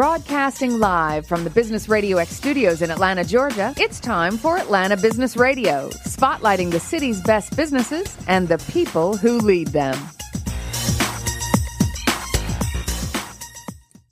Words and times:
Broadcasting 0.00 0.78
live 0.78 1.26
from 1.26 1.44
the 1.44 1.50
Business 1.50 1.86
Radio 1.86 2.16
X 2.16 2.30
studios 2.30 2.80
in 2.80 2.90
Atlanta, 2.90 3.22
Georgia, 3.22 3.74
it's 3.76 4.00
time 4.00 4.38
for 4.38 4.56
Atlanta 4.56 4.96
Business 4.96 5.36
Radio, 5.36 5.90
spotlighting 5.90 6.70
the 6.70 6.80
city's 6.80 7.20
best 7.20 7.54
businesses 7.54 8.16
and 8.26 8.48
the 8.48 8.56
people 8.72 9.18
who 9.18 9.36
lead 9.36 9.68
them. 9.68 9.94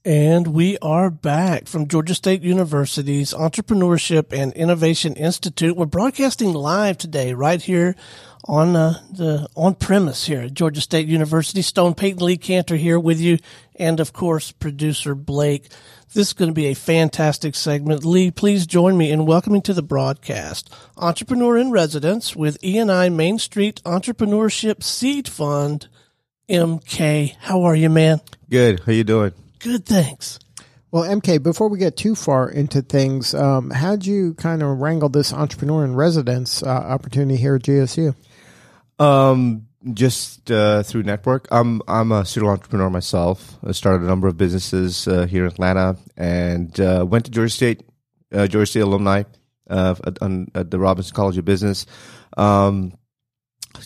And 0.04 0.48
we 0.48 0.76
are 0.82 1.08
back 1.08 1.66
from 1.66 1.88
Georgia 1.88 2.14
State 2.14 2.42
University's 2.42 3.32
Entrepreneurship 3.32 4.30
and 4.30 4.52
Innovation 4.52 5.14
Institute. 5.14 5.74
We're 5.74 5.86
broadcasting 5.86 6.52
live 6.52 6.98
today, 6.98 7.32
right 7.32 7.62
here 7.62 7.96
on 8.48 8.74
uh, 8.74 8.94
the 9.12 9.46
on 9.54 9.74
premise 9.74 10.26
here 10.26 10.40
at 10.40 10.54
Georgia 10.54 10.80
State 10.80 11.06
University. 11.06 11.62
Stone 11.62 11.94
Payton 11.94 12.24
Lee 12.24 12.38
Kantor 12.38 12.76
here 12.76 12.98
with 12.98 13.20
you, 13.20 13.38
and 13.76 14.00
of 14.00 14.12
course, 14.12 14.50
producer 14.50 15.14
Blake. 15.14 15.68
This 16.14 16.28
is 16.28 16.32
going 16.32 16.48
to 16.48 16.54
be 16.54 16.68
a 16.68 16.74
fantastic 16.74 17.54
segment. 17.54 18.02
Lee, 18.02 18.30
please 18.30 18.66
join 18.66 18.96
me 18.96 19.12
in 19.12 19.26
welcoming 19.26 19.60
to 19.62 19.74
the 19.74 19.82
broadcast 19.82 20.72
Entrepreneur 20.96 21.58
in 21.58 21.70
Residence 21.70 22.34
with 22.34 22.56
E&I 22.64 23.10
Main 23.10 23.38
Street 23.38 23.82
Entrepreneurship 23.84 24.82
Seed 24.82 25.28
Fund, 25.28 25.86
MK. 26.48 27.36
How 27.40 27.62
are 27.64 27.76
you, 27.76 27.90
man? 27.90 28.22
Good. 28.48 28.80
How 28.86 28.92
you 28.92 29.04
doing? 29.04 29.34
Good, 29.58 29.84
thanks. 29.84 30.38
Well, 30.90 31.04
MK, 31.04 31.42
before 31.42 31.68
we 31.68 31.78
get 31.78 31.98
too 31.98 32.14
far 32.14 32.48
into 32.48 32.80
things, 32.80 33.34
um, 33.34 33.68
how'd 33.68 34.06
you 34.06 34.32
kind 34.32 34.62
of 34.62 34.78
wrangle 34.78 35.10
this 35.10 35.34
entrepreneur 35.34 35.84
in 35.84 35.94
residence 35.94 36.62
uh, 36.62 36.68
opportunity 36.68 37.36
here 37.36 37.56
at 37.56 37.62
GSU? 37.62 38.14
Um, 38.98 39.68
just 39.92 40.50
uh, 40.50 40.82
through 40.82 41.04
network. 41.04 41.46
I'm 41.50 41.82
I'm 41.86 42.12
a 42.12 42.24
serial 42.24 42.52
entrepreneur 42.52 42.90
myself. 42.90 43.56
I 43.64 43.72
started 43.72 44.02
a 44.02 44.08
number 44.08 44.28
of 44.28 44.36
businesses 44.36 45.06
uh, 45.06 45.26
here 45.26 45.44
in 45.44 45.52
Atlanta 45.52 45.96
and 46.16 46.78
uh, 46.80 47.06
went 47.08 47.26
to 47.26 47.30
Georgia 47.30 47.52
State, 47.52 47.82
uh, 48.32 48.46
Georgia 48.46 48.66
State 48.66 48.80
alumni 48.80 49.22
uh, 49.70 49.94
at, 50.04 50.20
on, 50.22 50.48
at 50.54 50.70
the 50.70 50.78
Robinson 50.78 51.14
College 51.14 51.38
of 51.38 51.44
Business. 51.44 51.86
Um, 52.36 52.92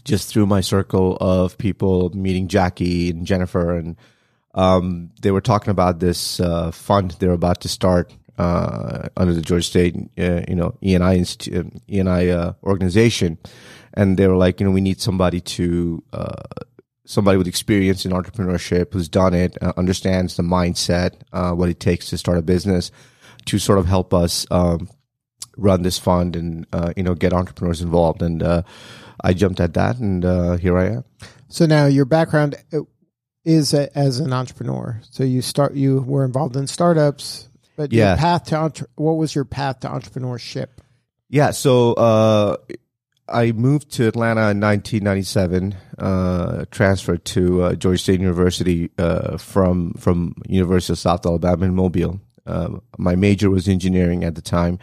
just 0.05 0.31
through 0.31 0.47
my 0.47 0.63
circle 0.63 1.19
of 1.21 1.59
people, 1.59 2.11
meeting 2.11 2.49
Jackie 2.49 3.11
and 3.11 3.27
Jennifer, 3.27 3.77
and 3.77 3.97
um, 4.55 5.11
they 5.21 5.31
were 5.31 5.41
talking 5.41 5.71
about 5.71 6.01
this 6.01 6.41
uh, 6.41 6.71
fund 6.71 7.13
they're 7.19 7.33
about 7.33 7.61
to 7.63 7.69
start 7.69 8.13
uh, 8.39 9.09
under 9.17 9.35
the 9.35 9.43
Georgia 9.43 9.65
State, 9.65 9.97
uh, 10.19 10.43
you 10.49 10.55
know, 10.55 10.77
E 10.83 10.95
and 10.95 11.05
I 11.05 11.25
E 11.89 11.99
and 12.01 12.09
I 12.09 12.29
uh, 12.29 12.53
organization, 12.63 13.39
and 13.95 14.17
they 14.17 14.27
were 14.27 14.37
like, 14.37 14.61
you 14.61 14.67
know, 14.67 14.73
we 14.73 14.81
need 14.81 15.01
somebody 15.01 15.41
to 15.41 16.03
uh, 16.13 16.43
somebody 17.05 17.37
with 17.37 17.47
experience 17.47 18.05
in 18.07 18.13
entrepreneurship 18.13 18.93
who's 18.93 19.09
done 19.09 19.35
it, 19.35 19.57
uh, 19.61 19.73
understands 19.77 20.37
the 20.37 20.43
mindset, 20.43 21.15
uh, 21.33 21.53
what 21.53 21.69
it 21.69 21.81
takes 21.81 22.09
to 22.11 22.19
start 22.19 22.39
a 22.39 22.43
business, 22.43 22.91
to 23.45 23.59
sort 23.59 23.79
of 23.79 23.87
help 23.87 24.15
us 24.15 24.47
um, 24.51 24.89
run 25.57 25.83
this 25.83 25.99
fund 25.99 26.37
and 26.37 26.67
uh, 26.73 26.93
you 26.97 27.03
know 27.03 27.15
get 27.15 27.33
entrepreneurs 27.33 27.83
involved. 27.83 28.23
And 28.23 28.43
uh, 28.43 28.63
I 29.23 29.33
jumped 29.35 29.61
at 29.61 29.75
that, 29.75 29.99
and 29.99 30.25
uh, 30.25 30.57
here 30.57 30.79
I 30.79 30.87
am. 30.87 31.05
So 31.49 31.67
now 31.67 31.87
your 31.87 32.07
background 32.07 32.55
uh, 32.73 32.81
is 33.45 33.75
a, 33.75 33.97
as 33.97 34.21
an 34.21 34.33
entrepreneur. 34.33 35.01
So 35.11 35.25
you 35.25 35.43
start 35.43 35.75
you 35.75 36.01
were 36.01 36.25
involved 36.25 36.57
in 36.57 36.67
startups, 36.67 37.49
but 37.83 37.93
Yeah. 37.93 38.11
your 38.11 38.17
path 38.19 38.45
to 38.45 38.57
entre- 38.57 38.87
what 38.97 39.17
was 39.17 39.35
your 39.35 39.45
path 39.45 39.81
to 39.81 39.89
entrepreneurship? 39.89 40.69
Yeah, 41.29 41.51
so 41.51 41.95
uh, 41.95 42.57
I 43.29 43.53
moved 43.53 43.91
to 43.93 44.07
Atlanta 44.07 44.51
in 44.51 44.61
1997. 44.61 45.75
Uh, 45.99 46.65
transferred 46.71 47.25
to 47.25 47.63
uh, 47.63 47.75
Georgia 47.75 47.99
State 47.99 48.21
University 48.21 48.91
uh, 48.99 49.37
from 49.39 49.95
from 49.95 50.35
University 50.47 50.93
of 50.93 50.99
South 50.99 51.25
Alabama 51.27 51.65
in 51.67 51.75
Mobile. 51.75 52.21
Uh, 52.47 52.79
my 52.99 53.15
major 53.17 53.49
was 53.51 53.69
engineering 53.69 54.25
at 54.25 54.35
the 54.35 54.43
time, 54.43 54.79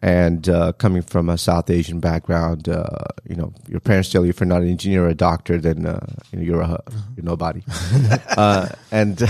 and 0.00 0.48
uh, 0.48 0.72
coming 0.72 1.02
from 1.02 1.28
a 1.28 1.36
South 1.38 1.68
Asian 1.70 2.00
background, 2.00 2.68
uh, 2.68 2.88
you 3.28 3.36
know, 3.36 3.52
your 3.68 3.80
parents 3.80 4.10
tell 4.10 4.24
you 4.24 4.30
if 4.30 4.40
you're 4.40 4.46
not 4.46 4.62
an 4.62 4.68
engineer 4.70 5.04
or 5.04 5.08
a 5.08 5.14
doctor, 5.14 5.58
then 5.58 5.86
uh, 5.86 6.00
you 6.32 6.38
know, 6.38 6.44
you're 6.44 6.62
a 6.62 6.82
you're 7.16 7.24
nobody. 7.24 7.62
uh, 8.36 8.68
and 8.90 9.22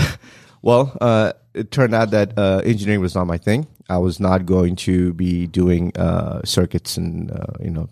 well, 0.61 0.97
uh, 1.01 1.33
it 1.53 1.71
turned 1.71 1.93
out 1.93 2.11
that 2.11 2.37
uh, 2.37 2.61
engineering 2.63 3.01
was 3.01 3.15
not 3.15 3.25
my 3.27 3.37
thing. 3.37 3.67
I 3.89 3.97
was 3.97 4.19
not 4.19 4.45
going 4.45 4.75
to 4.87 5.13
be 5.13 5.47
doing 5.47 5.91
uh, 5.97 6.41
circuits 6.45 6.97
and 6.97 7.31
uh, 7.31 7.53
you 7.59 7.69
know, 7.69 7.89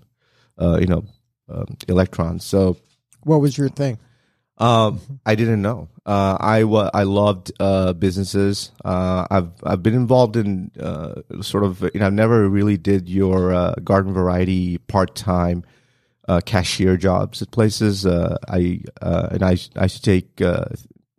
uh, 0.58 0.78
you 0.80 0.88
know, 0.88 1.04
um, 1.50 1.78
electrons. 1.88 2.44
So 2.46 2.78
What 3.24 3.42
was 3.42 3.58
your 3.58 3.70
thing? 3.70 4.00
um, 4.58 5.00
I 5.26 5.36
didn't 5.36 5.62
know. 5.62 5.90
Uh, 6.06 6.38
I 6.40 6.64
wa- 6.66 6.92
I 6.94 7.04
loved 7.04 7.52
uh, 7.60 7.94
businesses. 7.94 8.72
Uh, 8.86 9.26
I've 9.30 9.52
I've 9.64 9.82
been 9.84 9.96
involved 9.96 10.36
in 10.36 10.72
uh, 10.80 11.22
sort 11.42 11.64
of 11.64 11.82
you 11.94 12.00
know 12.00 12.08
I've 12.08 12.14
never 12.14 12.48
really 12.50 12.78
did 12.78 13.10
your 13.10 13.54
uh, 13.54 13.74
garden 13.84 14.14
variety 14.14 14.78
part 14.80 15.16
time 15.16 15.64
uh, 16.28 16.42
cashier 16.46 16.96
jobs 16.98 17.42
at 17.42 17.50
places. 17.52 18.06
Uh, 18.06 18.38
I 18.48 18.82
uh, 19.02 19.30
and 19.32 19.44
I 19.44 19.58
I 19.76 19.84
used 19.84 19.96
to 19.98 20.02
take 20.02 20.42
uh, 20.42 20.66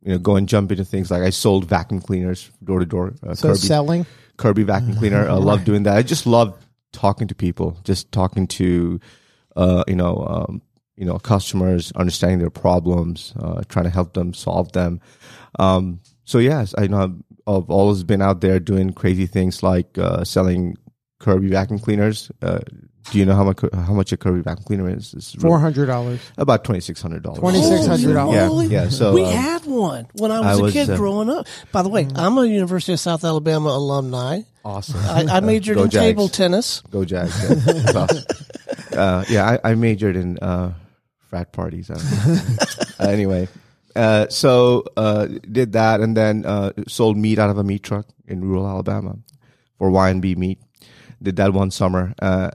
you 0.03 0.13
know 0.13 0.19
go 0.19 0.37
and 0.37 0.49
jump 0.49 0.71
into 0.73 0.85
things 0.85 1.11
like 1.11 1.23
I 1.23 1.31
sold 1.31 1.65
vacuum 1.67 2.01
cleaners 2.01 2.51
door 2.65 2.79
to 2.81 2.87
door. 2.87 3.15
uh, 3.27 3.35
So 3.35 3.49
Kirby- 3.49 3.59
selling. 3.61 4.07
Kirby 4.37 4.63
vacuum 4.65 4.97
cleaner. 4.97 5.29
I 5.29 5.35
love 5.51 5.65
doing 5.65 5.83
that. 5.85 5.97
I 5.97 6.03
just 6.03 6.27
love 6.27 6.57
talking 6.93 7.29
to 7.29 7.35
people, 7.35 7.77
just 7.85 8.11
talking 8.13 8.47
to, 8.49 8.99
uh, 9.57 9.85
you 9.87 9.95
know, 9.97 10.27
um, 10.27 10.63
you 10.97 11.05
know, 11.05 11.19
customers, 11.19 11.93
understanding 11.93 12.39
their 12.39 12.51
problems, 12.51 13.33
uh, 13.39 13.63
trying 13.69 13.85
to 13.85 13.91
help 13.91 14.15
them 14.15 14.35
solve 14.35 14.73
them. 14.73 15.01
Um, 15.59 16.01
so 16.25 16.39
yes, 16.39 16.75
I 16.79 16.87
know 16.87 17.17
I've 17.47 17.71
always 17.71 18.03
been 18.05 18.23
out 18.23 18.41
there 18.41 18.59
doing 18.61 18.93
crazy 18.93 19.27
things 19.27 19.63
like 19.63 19.97
uh, 19.99 20.25
selling 20.25 20.77
Kirby 21.23 21.49
vacuum 21.49 21.79
cleaners. 21.79 22.31
Uh, 22.43 22.59
do 23.11 23.19
you 23.19 23.25
know 23.25 23.35
how 23.35 23.45
much 23.45 23.61
how 23.73 23.95
much 23.95 24.13
a 24.13 24.17
Kirby 24.17 24.43
vacuum 24.43 24.65
cleaner 24.65 24.89
is? 24.91 25.15
It's 25.15 25.35
really- 25.37 25.49
Four 25.49 25.59
hundred 25.61 25.87
dollars. 25.87 26.21
about 26.37 26.65
twenty 26.65 26.81
six 26.81 27.01
hundred 27.01 27.23
dollars. 27.23 27.41
$2,600. 27.41 28.69
Yeah, 28.71 28.83
yeah. 28.85 28.89
So 28.91 29.13
we 29.15 29.25
uh, 29.25 29.31
had 29.31 29.65
one 29.65 30.07
when 30.15 30.31
I 30.31 30.41
was 30.41 30.47
I 30.47 30.53
a 30.53 30.63
was, 30.63 30.73
kid 30.73 30.91
uh, 30.91 30.97
growing 30.97 31.31
up. 31.31 31.47
By 31.73 31.83
the 31.83 31.89
way, 31.89 32.07
I'm 32.15 32.37
a 32.39 32.45
University 32.47 32.93
of 32.93 33.01
South 33.01 33.25
Alabama 33.25 33.71
alumni. 33.71 34.43
awesome. 34.65 35.01
I, 35.01 35.37
I 35.37 35.41
majored 35.41 35.77
Go 35.77 35.85
in 35.85 35.91
Jags. 35.91 36.03
table 36.05 36.29
tennis. 36.29 36.81
Go 36.91 37.05
Jags. 37.05 37.35
Yeah, 37.43 37.55
That's 37.55 37.95
awesome. 37.97 38.25
uh, 38.93 39.25
yeah 39.29 39.59
I, 39.65 39.71
I 39.71 39.75
majored 39.75 40.17
in 40.17 40.39
uh, 40.39 40.75
frat 41.29 41.53
parties. 41.53 41.91
Uh, 41.91 41.99
anyway, 43.01 43.49
uh, 43.97 44.29
so 44.29 44.85
uh, 44.97 45.27
did 45.51 45.73
that 45.73 46.01
and 46.01 46.17
then 46.17 46.45
uh, 46.47 46.73
sold 46.89 47.17
meat 47.17 47.39
out 47.39 47.51
of 47.51 47.59
a 47.59 47.65
meat 47.65 47.83
truck 47.83 48.07
in 48.29 48.43
rural 48.45 48.67
Alabama 48.69 49.17
for 49.79 49.91
Y&B 49.91 50.35
meat. 50.37 50.61
Did 51.23 51.37
that 51.37 51.53
one 51.53 51.71
summer. 51.71 52.15
Uh, 52.21 52.51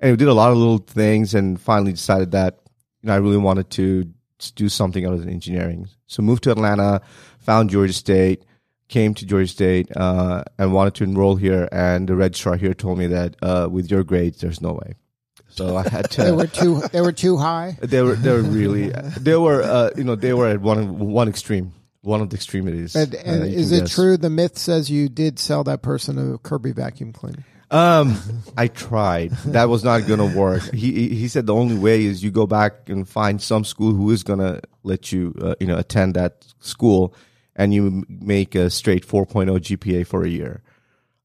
and 0.00 0.12
we 0.12 0.16
did 0.16 0.28
a 0.28 0.34
lot 0.34 0.50
of 0.50 0.58
little 0.58 0.78
things 0.78 1.34
and 1.34 1.60
finally 1.60 1.92
decided 1.92 2.32
that 2.32 2.60
you 3.02 3.08
know, 3.08 3.14
I 3.14 3.16
really 3.16 3.36
wanted 3.36 3.70
to 3.70 4.12
do 4.54 4.68
something 4.68 5.06
other 5.06 5.16
than 5.16 5.28
engineering. 5.28 5.88
So 6.06 6.22
moved 6.22 6.44
to 6.44 6.52
Atlanta, 6.52 7.00
found 7.40 7.70
Georgia 7.70 7.92
State, 7.92 8.44
came 8.88 9.14
to 9.14 9.26
Georgia 9.26 9.48
State, 9.48 9.94
uh, 9.96 10.44
and 10.58 10.72
wanted 10.72 10.94
to 10.96 11.04
enroll 11.04 11.36
here. 11.36 11.68
And 11.72 12.08
the 12.08 12.14
registrar 12.14 12.56
here 12.56 12.74
told 12.74 12.98
me 12.98 13.08
that 13.08 13.36
uh, 13.42 13.68
with 13.70 13.90
your 13.90 14.04
grades, 14.04 14.40
there's 14.40 14.60
no 14.60 14.72
way. 14.72 14.94
So 15.48 15.76
I 15.76 15.88
had 15.88 16.10
to. 16.12 16.24
They 16.24 16.32
were 16.32 16.46
too. 16.46 16.80
They 16.92 17.00
were 17.00 17.12
too 17.12 17.36
high. 17.36 17.78
They 17.80 18.02
were 18.02 18.14
they 18.14 18.30
were 18.30 18.42
really 18.42 18.90
they 19.18 19.36
were 19.36 19.62
uh, 19.62 19.90
you 19.96 20.04
know 20.04 20.14
they 20.14 20.34
were 20.34 20.46
at 20.46 20.60
one 20.60 20.98
one 20.98 21.28
extreme 21.28 21.72
one 22.02 22.20
of 22.20 22.30
the 22.30 22.36
extremities. 22.36 22.94
And, 22.94 23.14
uh, 23.14 23.18
and 23.24 23.44
is 23.44 23.72
it 23.72 23.80
guess. 23.80 23.94
true 23.94 24.16
the 24.16 24.30
myth 24.30 24.58
says 24.58 24.90
you 24.90 25.08
did 25.08 25.38
sell 25.38 25.64
that 25.64 25.82
person 25.82 26.34
a 26.34 26.38
Kirby 26.38 26.72
vacuum 26.72 27.12
cleaner? 27.12 27.44
Um, 27.70 28.18
I 28.56 28.68
tried. 28.68 29.32
That 29.46 29.68
was 29.68 29.84
not 29.84 30.06
going 30.06 30.20
to 30.20 30.38
work. 30.38 30.62
He 30.72 31.08
he 31.08 31.28
said 31.28 31.46
the 31.46 31.54
only 31.54 31.76
way 31.76 32.04
is 32.04 32.24
you 32.24 32.30
go 32.30 32.46
back 32.46 32.88
and 32.88 33.06
find 33.06 33.42
some 33.42 33.64
school 33.64 33.92
who 33.92 34.10
is 34.10 34.22
going 34.22 34.38
to 34.38 34.60
let 34.84 35.12
you 35.12 35.34
uh, 35.40 35.54
you 35.60 35.66
know 35.66 35.76
attend 35.76 36.14
that 36.14 36.46
school, 36.60 37.14
and 37.54 37.74
you 37.74 38.04
make 38.08 38.54
a 38.54 38.70
straight 38.70 39.06
4.0 39.06 39.58
GPA 39.58 40.06
for 40.06 40.24
a 40.24 40.28
year. 40.28 40.62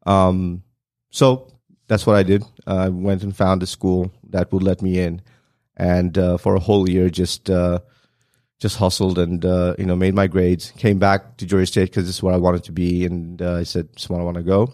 Um, 0.06 0.63
so 1.12 1.47
that's 1.88 2.06
what 2.06 2.17
I 2.17 2.23
did. 2.23 2.44
I 2.67 2.89
went 2.89 3.23
and 3.23 3.35
found 3.35 3.63
a 3.63 3.67
school 3.67 4.12
that 4.29 4.51
would 4.51 4.63
let 4.63 4.81
me 4.81 5.00
in, 5.00 5.21
and 5.77 6.17
uh, 6.17 6.38
for 6.38 6.56
a 6.56 6.59
whole 6.59 6.89
year 6.89 7.09
just 7.09 7.50
uh, 7.50 7.79
just 8.59 8.77
hustled 8.77 9.17
and 9.17 9.45
uh, 9.45 9.75
you 9.77 9.85
know 9.85 9.95
made 9.95 10.13
my 10.13 10.27
grades. 10.27 10.71
Came 10.71 11.00
back 11.00 11.38
to 11.38 11.45
Georgia 11.45 11.67
State 11.67 11.85
because 11.91 12.06
this 12.06 12.17
is 12.17 12.23
where 12.23 12.33
I 12.33 12.38
wanted 12.38 12.65
to 12.65 12.73
be, 12.73 13.06
and 13.06 13.41
uh, 13.41 13.56
I 13.56 13.63
said, 13.63 13.88
"This 13.94 14.03
is 14.03 14.09
where 14.09 14.19
I 14.19 14.25
want 14.25 14.38
to 14.38 14.44
go." 14.44 14.73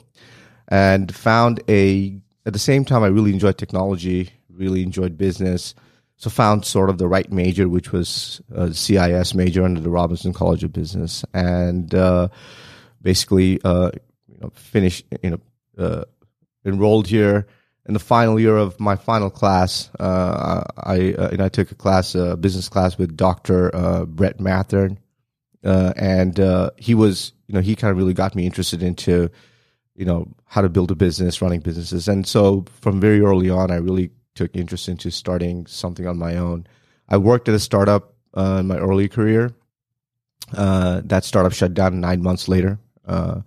And 0.69 1.13
found 1.13 1.61
a 1.67 2.19
at 2.45 2.53
the 2.53 2.59
same 2.59 2.85
time 2.85 3.03
I 3.03 3.07
really 3.07 3.33
enjoyed 3.33 3.57
technology, 3.57 4.29
really 4.49 4.83
enjoyed 4.83 5.17
business. 5.17 5.75
So 6.17 6.29
found 6.29 6.65
sort 6.65 6.89
of 6.89 6.97
the 6.97 7.07
right 7.07 7.31
major, 7.31 7.69
which 7.69 7.93
was 7.93 8.41
a 8.51 8.73
CIS 8.73 9.33
major 9.33 9.63
under 9.63 9.79
the 9.79 9.89
Robinson 9.89 10.33
College 10.33 10.65
of 10.65 10.73
Business, 10.73 11.23
and 11.33 11.95
uh, 11.95 12.27
basically 13.01 13.59
uh, 13.63 13.91
you 14.27 14.37
know 14.41 14.51
finished 14.53 15.05
you 15.23 15.31
know 15.31 15.39
uh, 15.77 16.03
enrolled 16.65 17.07
here 17.07 17.47
in 17.89 17.93
the 17.93 17.99
final 17.99 18.39
year 18.39 18.55
of 18.55 18.79
my 18.79 18.95
final 18.95 19.29
class. 19.29 19.89
Uh, 19.99 20.63
I 20.77 21.13
uh, 21.13 21.29
and 21.29 21.41
I 21.41 21.49
took 21.49 21.71
a 21.71 21.75
class, 21.75 22.15
a 22.15 22.37
business 22.37 22.69
class 22.69 22.97
with 22.97 23.17
Doctor 23.17 23.75
uh, 23.75 24.05
Brett 24.05 24.37
Mathern, 24.37 24.97
uh, 25.63 25.93
and 25.95 26.39
uh, 26.39 26.69
he 26.77 26.93
was 26.93 27.33
you 27.47 27.55
know 27.55 27.61
he 27.61 27.75
kind 27.75 27.91
of 27.91 27.97
really 27.97 28.13
got 28.13 28.35
me 28.35 28.45
interested 28.45 28.83
into 28.83 29.31
you 29.99 30.05
know 30.05 30.27
how 30.45 30.61
to 30.61 30.69
build 30.69 30.89
a 30.91 30.95
business, 30.95 31.41
running 31.41 31.59
businesses, 31.59 32.07
and 32.07 32.25
so 32.25 32.65
from 32.81 33.01
very 33.01 33.19
early 33.19 33.49
on, 33.49 33.69
I 33.69 33.75
really 33.75 34.11
took 34.33 34.55
interest 34.55 34.87
into 34.87 35.11
starting 35.11 35.65
something 35.67 36.07
on 36.07 36.17
my 36.17 36.37
own. 36.37 36.65
I 37.09 37.17
worked 37.17 37.49
at 37.49 37.55
a 37.55 37.59
startup 37.59 38.13
uh, 38.37 38.57
in 38.61 38.67
my 38.67 38.77
early 38.77 39.09
career. 39.09 39.51
Uh, 40.55 41.01
that 41.03 41.25
startup 41.25 41.51
shut 41.51 41.73
down 41.73 41.99
nine 41.99 42.23
months 42.23 42.47
later, 42.47 42.79
uh, 43.07 43.41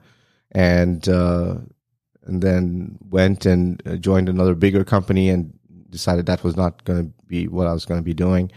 and 0.51 1.09
uh, 1.09 1.57
and 2.25 2.43
then 2.43 2.99
went 3.09 3.47
and 3.47 3.83
uh, 3.87 3.97
joined 3.97 4.29
another 4.29 4.55
bigger 4.55 4.85
company 4.85 5.31
and 5.31 5.59
decided 5.89 6.27
that 6.27 6.45
was 6.45 6.55
not 6.55 6.85
going 6.85 7.07
to 7.07 7.27
be 7.27 7.49
what 7.49 7.67
I 7.67 7.73
was 7.73 7.87
going 7.87 7.99
to 7.99 8.05
be 8.05 8.15
doing. 8.15 8.53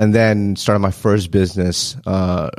And 0.00 0.12
then 0.12 0.56
started 0.56 0.80
my 0.80 0.90
first 0.90 1.30
business, 1.30 1.96
uh, 2.04 2.50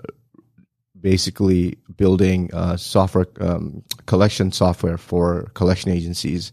basically 1.11 1.77
building 1.95 2.53
uh, 2.53 2.75
software 2.75 3.27
um, 3.39 3.81
collection 4.07 4.51
software 4.51 4.97
for 4.97 5.49
collection 5.53 5.89
agencies, 5.89 6.51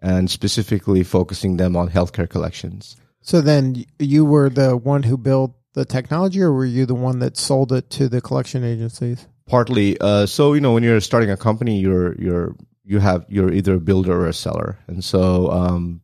and 0.00 0.30
specifically 0.30 1.02
focusing 1.04 1.58
them 1.58 1.76
on 1.76 1.90
healthcare 1.90 2.28
collections. 2.28 2.96
So 3.20 3.42
then 3.42 3.84
you 3.98 4.24
were 4.24 4.48
the 4.48 4.74
one 4.74 5.02
who 5.02 5.18
built 5.18 5.52
the 5.74 5.84
technology, 5.84 6.40
or 6.40 6.50
were 6.50 6.64
you 6.64 6.86
the 6.86 6.94
one 6.94 7.18
that 7.18 7.36
sold 7.36 7.72
it 7.72 7.90
to 7.90 8.08
the 8.08 8.22
collection 8.22 8.64
agencies? 8.64 9.28
Partly. 9.46 10.00
Uh, 10.00 10.24
so 10.24 10.54
you 10.54 10.62
know, 10.62 10.72
when 10.72 10.82
you're 10.82 11.02
starting 11.02 11.30
a 11.30 11.36
company, 11.36 11.78
you're 11.78 12.18
you're 12.18 12.56
you 12.84 13.00
have 13.00 13.26
you're 13.28 13.52
either 13.52 13.74
a 13.74 13.80
builder 13.80 14.14
or 14.18 14.28
a 14.28 14.32
seller, 14.32 14.78
and 14.86 15.04
so 15.04 15.50
um, 15.50 16.00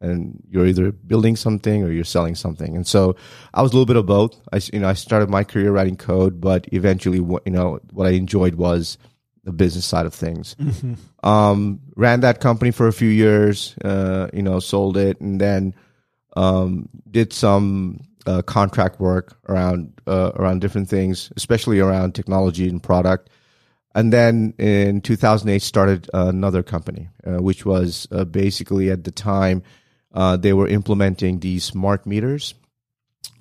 and 0.00 0.42
you're 0.48 0.66
either 0.66 0.92
building 0.92 1.36
something 1.36 1.82
or 1.82 1.90
you're 1.90 2.04
selling 2.04 2.34
something. 2.34 2.76
And 2.76 2.86
so 2.86 3.16
I 3.54 3.62
was 3.62 3.72
a 3.72 3.74
little 3.74 3.86
bit 3.86 3.96
of 3.96 4.06
both. 4.06 4.40
I 4.52 4.60
you 4.72 4.80
know 4.80 4.88
I 4.88 4.94
started 4.94 5.28
my 5.28 5.44
career 5.44 5.72
writing 5.72 5.96
code, 5.96 6.40
but 6.40 6.66
eventually 6.72 7.18
you 7.18 7.52
know 7.52 7.80
what 7.92 8.06
I 8.06 8.10
enjoyed 8.10 8.54
was 8.54 8.98
the 9.44 9.52
business 9.52 9.86
side 9.86 10.06
of 10.06 10.14
things. 10.14 10.54
Mm-hmm. 10.56 10.94
Um, 11.26 11.80
ran 11.96 12.20
that 12.20 12.40
company 12.40 12.70
for 12.70 12.86
a 12.86 12.92
few 12.92 13.08
years, 13.08 13.74
uh, 13.84 14.28
you 14.32 14.42
know, 14.42 14.60
sold 14.60 14.96
it, 14.96 15.20
and 15.20 15.40
then 15.40 15.74
um, 16.36 16.88
did 17.10 17.32
some 17.32 18.00
uh, 18.26 18.42
contract 18.42 19.00
work 19.00 19.38
around 19.48 19.92
uh, 20.06 20.32
around 20.36 20.60
different 20.60 20.88
things, 20.88 21.32
especially 21.36 21.80
around 21.80 22.14
technology 22.14 22.68
and 22.68 22.82
product. 22.82 23.30
And 23.94 24.12
then 24.12 24.54
in 24.58 25.00
2008, 25.00 25.60
started 25.60 26.08
another 26.12 26.62
company, 26.62 27.08
uh, 27.26 27.42
which 27.42 27.64
was 27.64 28.06
uh, 28.12 28.24
basically 28.24 28.90
at 28.90 29.02
the 29.02 29.10
time 29.10 29.62
uh, 30.18 30.36
they 30.36 30.52
were 30.52 30.66
implementing 30.66 31.38
these 31.38 31.62
smart 31.62 32.04
meters. 32.04 32.54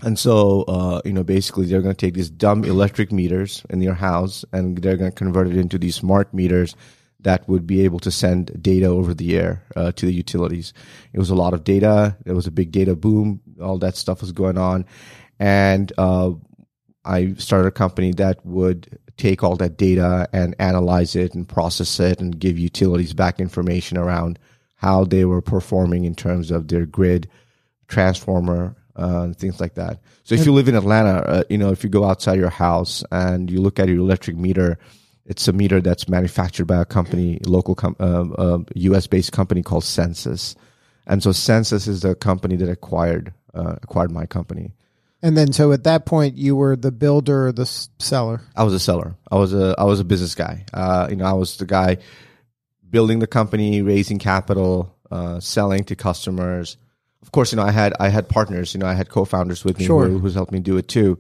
And 0.02 0.18
so, 0.18 0.62
uh, 0.68 1.02
you 1.04 1.12
know, 1.12 1.24
basically 1.24 1.66
they're 1.66 1.82
going 1.82 1.96
to 1.96 2.06
take 2.06 2.14
these 2.14 2.30
dumb 2.30 2.64
electric 2.64 3.12
meters 3.12 3.64
in 3.72 3.82
your 3.82 3.96
house 3.96 4.46
and 4.54 4.78
they're 4.78 4.96
going 4.96 5.10
to 5.10 5.16
convert 5.16 5.48
it 5.48 5.58
into 5.58 5.80
these 5.80 5.96
smart 5.96 6.36
meters 6.36 6.76
that 7.22 7.50
would 7.50 7.66
be 7.66 7.82
able 7.82 8.00
to 8.02 8.12
send 8.12 8.62
data 8.62 8.86
over 8.86 9.16
the 9.16 9.36
air 9.36 9.64
uh, 9.76 9.92
to 9.94 10.06
the 10.06 10.14
utilities. 10.14 10.72
It 11.14 11.18
was 11.18 11.32
a 11.32 11.36
lot 11.36 11.56
of 11.56 11.64
data. 11.64 12.16
There 12.26 12.36
was 12.36 12.46
a 12.46 12.52
big 12.52 12.72
data 12.72 12.96
boom. 12.96 13.42
All 13.60 13.80
that 13.80 13.98
stuff 13.98 14.22
was 14.22 14.32
going 14.32 14.60
on. 14.60 14.86
And 15.40 15.92
uh, 15.98 16.34
I 17.04 17.34
started 17.40 17.70
a 17.70 17.72
company 17.72 18.12
that 18.14 18.46
would 18.46 19.00
take 19.18 19.44
all 19.44 19.56
that 19.56 19.78
data 19.78 20.30
and 20.32 20.56
analyze 20.60 21.16
it 21.16 21.34
and 21.34 21.50
process 21.50 22.00
it 22.00 22.22
and 22.22 22.38
give 22.38 22.60
utilities 22.60 23.14
back 23.14 23.40
information 23.40 23.98
around 23.98 24.38
how 24.78 25.04
they 25.04 25.26
were 25.26 25.42
performing 25.42 26.06
in 26.06 26.16
terms 26.16 26.52
of 26.52 26.68
their 26.68 26.86
grid 26.86 27.30
transformer 27.88 28.76
uh, 28.98 29.32
things 29.34 29.60
like 29.60 29.76
that. 29.76 30.00
So 30.24 30.36
if 30.36 30.46
you 30.46 30.52
live 30.52 30.68
in 30.68 30.76
Atlanta, 30.76 31.20
uh, 31.20 31.44
you 31.50 31.58
know 31.58 31.72
if 31.72 31.84
you 31.84 31.90
go 31.90 32.04
outside 32.04 32.40
your 32.40 32.50
house 32.50 33.04
and 33.12 33.50
you 33.50 33.62
look 33.62 33.80
at 33.80 33.88
your 33.88 34.00
electric 34.00 34.36
meter, 34.36 34.78
it's 35.26 35.48
a 35.48 35.54
meter 35.54 35.80
that's 35.82 36.10
manufactured 36.10 36.66
by 36.66 36.82
a 36.82 36.86
company, 36.86 37.40
local 37.46 37.76
com- 37.76 37.96
uh, 38.00 38.26
uh, 38.32 38.60
U.S. 38.76 39.08
based 39.08 39.32
company 39.32 39.62
called 39.62 39.84
Sensus, 39.84 40.56
and 41.06 41.22
so 41.22 41.32
Sensus 41.32 41.88
is 41.88 42.02
the 42.02 42.16
company 42.16 42.56
that 42.56 42.70
acquired 42.70 43.34
uh, 43.54 43.76
acquired 43.84 44.12
my 44.12 44.26
company. 44.26 44.74
And 45.22 45.36
then, 45.36 45.52
so 45.52 45.72
at 45.72 45.84
that 45.86 46.06
point, 46.06 46.38
you 46.38 46.56
were 46.56 46.76
the 46.76 46.92
builder 46.92 47.48
or 47.48 47.52
the 47.52 47.66
seller. 48.00 48.42
I 48.56 48.64
was 48.64 48.74
a 48.74 48.80
seller. 48.80 49.16
I 49.32 49.36
was 49.36 49.54
a 49.54 49.76
I 49.78 49.84
was 49.84 50.00
a 50.00 50.06
business 50.06 50.36
guy. 50.36 50.66
Uh, 50.74 51.08
you 51.10 51.16
know, 51.16 51.26
I 51.26 51.34
was 51.34 51.58
the 51.58 51.66
guy 51.66 51.98
building 52.90 53.20
the 53.20 53.28
company, 53.28 53.82
raising 53.82 54.20
capital, 54.20 54.96
uh, 55.12 55.40
selling 55.40 55.84
to 55.86 55.96
customers. 55.96 56.78
Of 57.22 57.32
course, 57.32 57.52
you 57.52 57.58
know, 57.58 57.64
I 57.64 57.72
had 57.72 57.94
I 58.00 58.10
had 58.10 58.30
partners. 58.30 58.74
You 58.74 58.80
know, 58.80 58.86
I 58.86 58.94
had 58.94 59.10
co-founders 59.10 59.66
with 59.66 59.80
me 59.80 59.86
sure. 59.86 60.08
who, 60.08 60.20
who's 60.20 60.36
helped 60.36 60.52
me 60.52 60.60
do 60.60 60.78
it 60.78 60.88
too. 60.88 61.18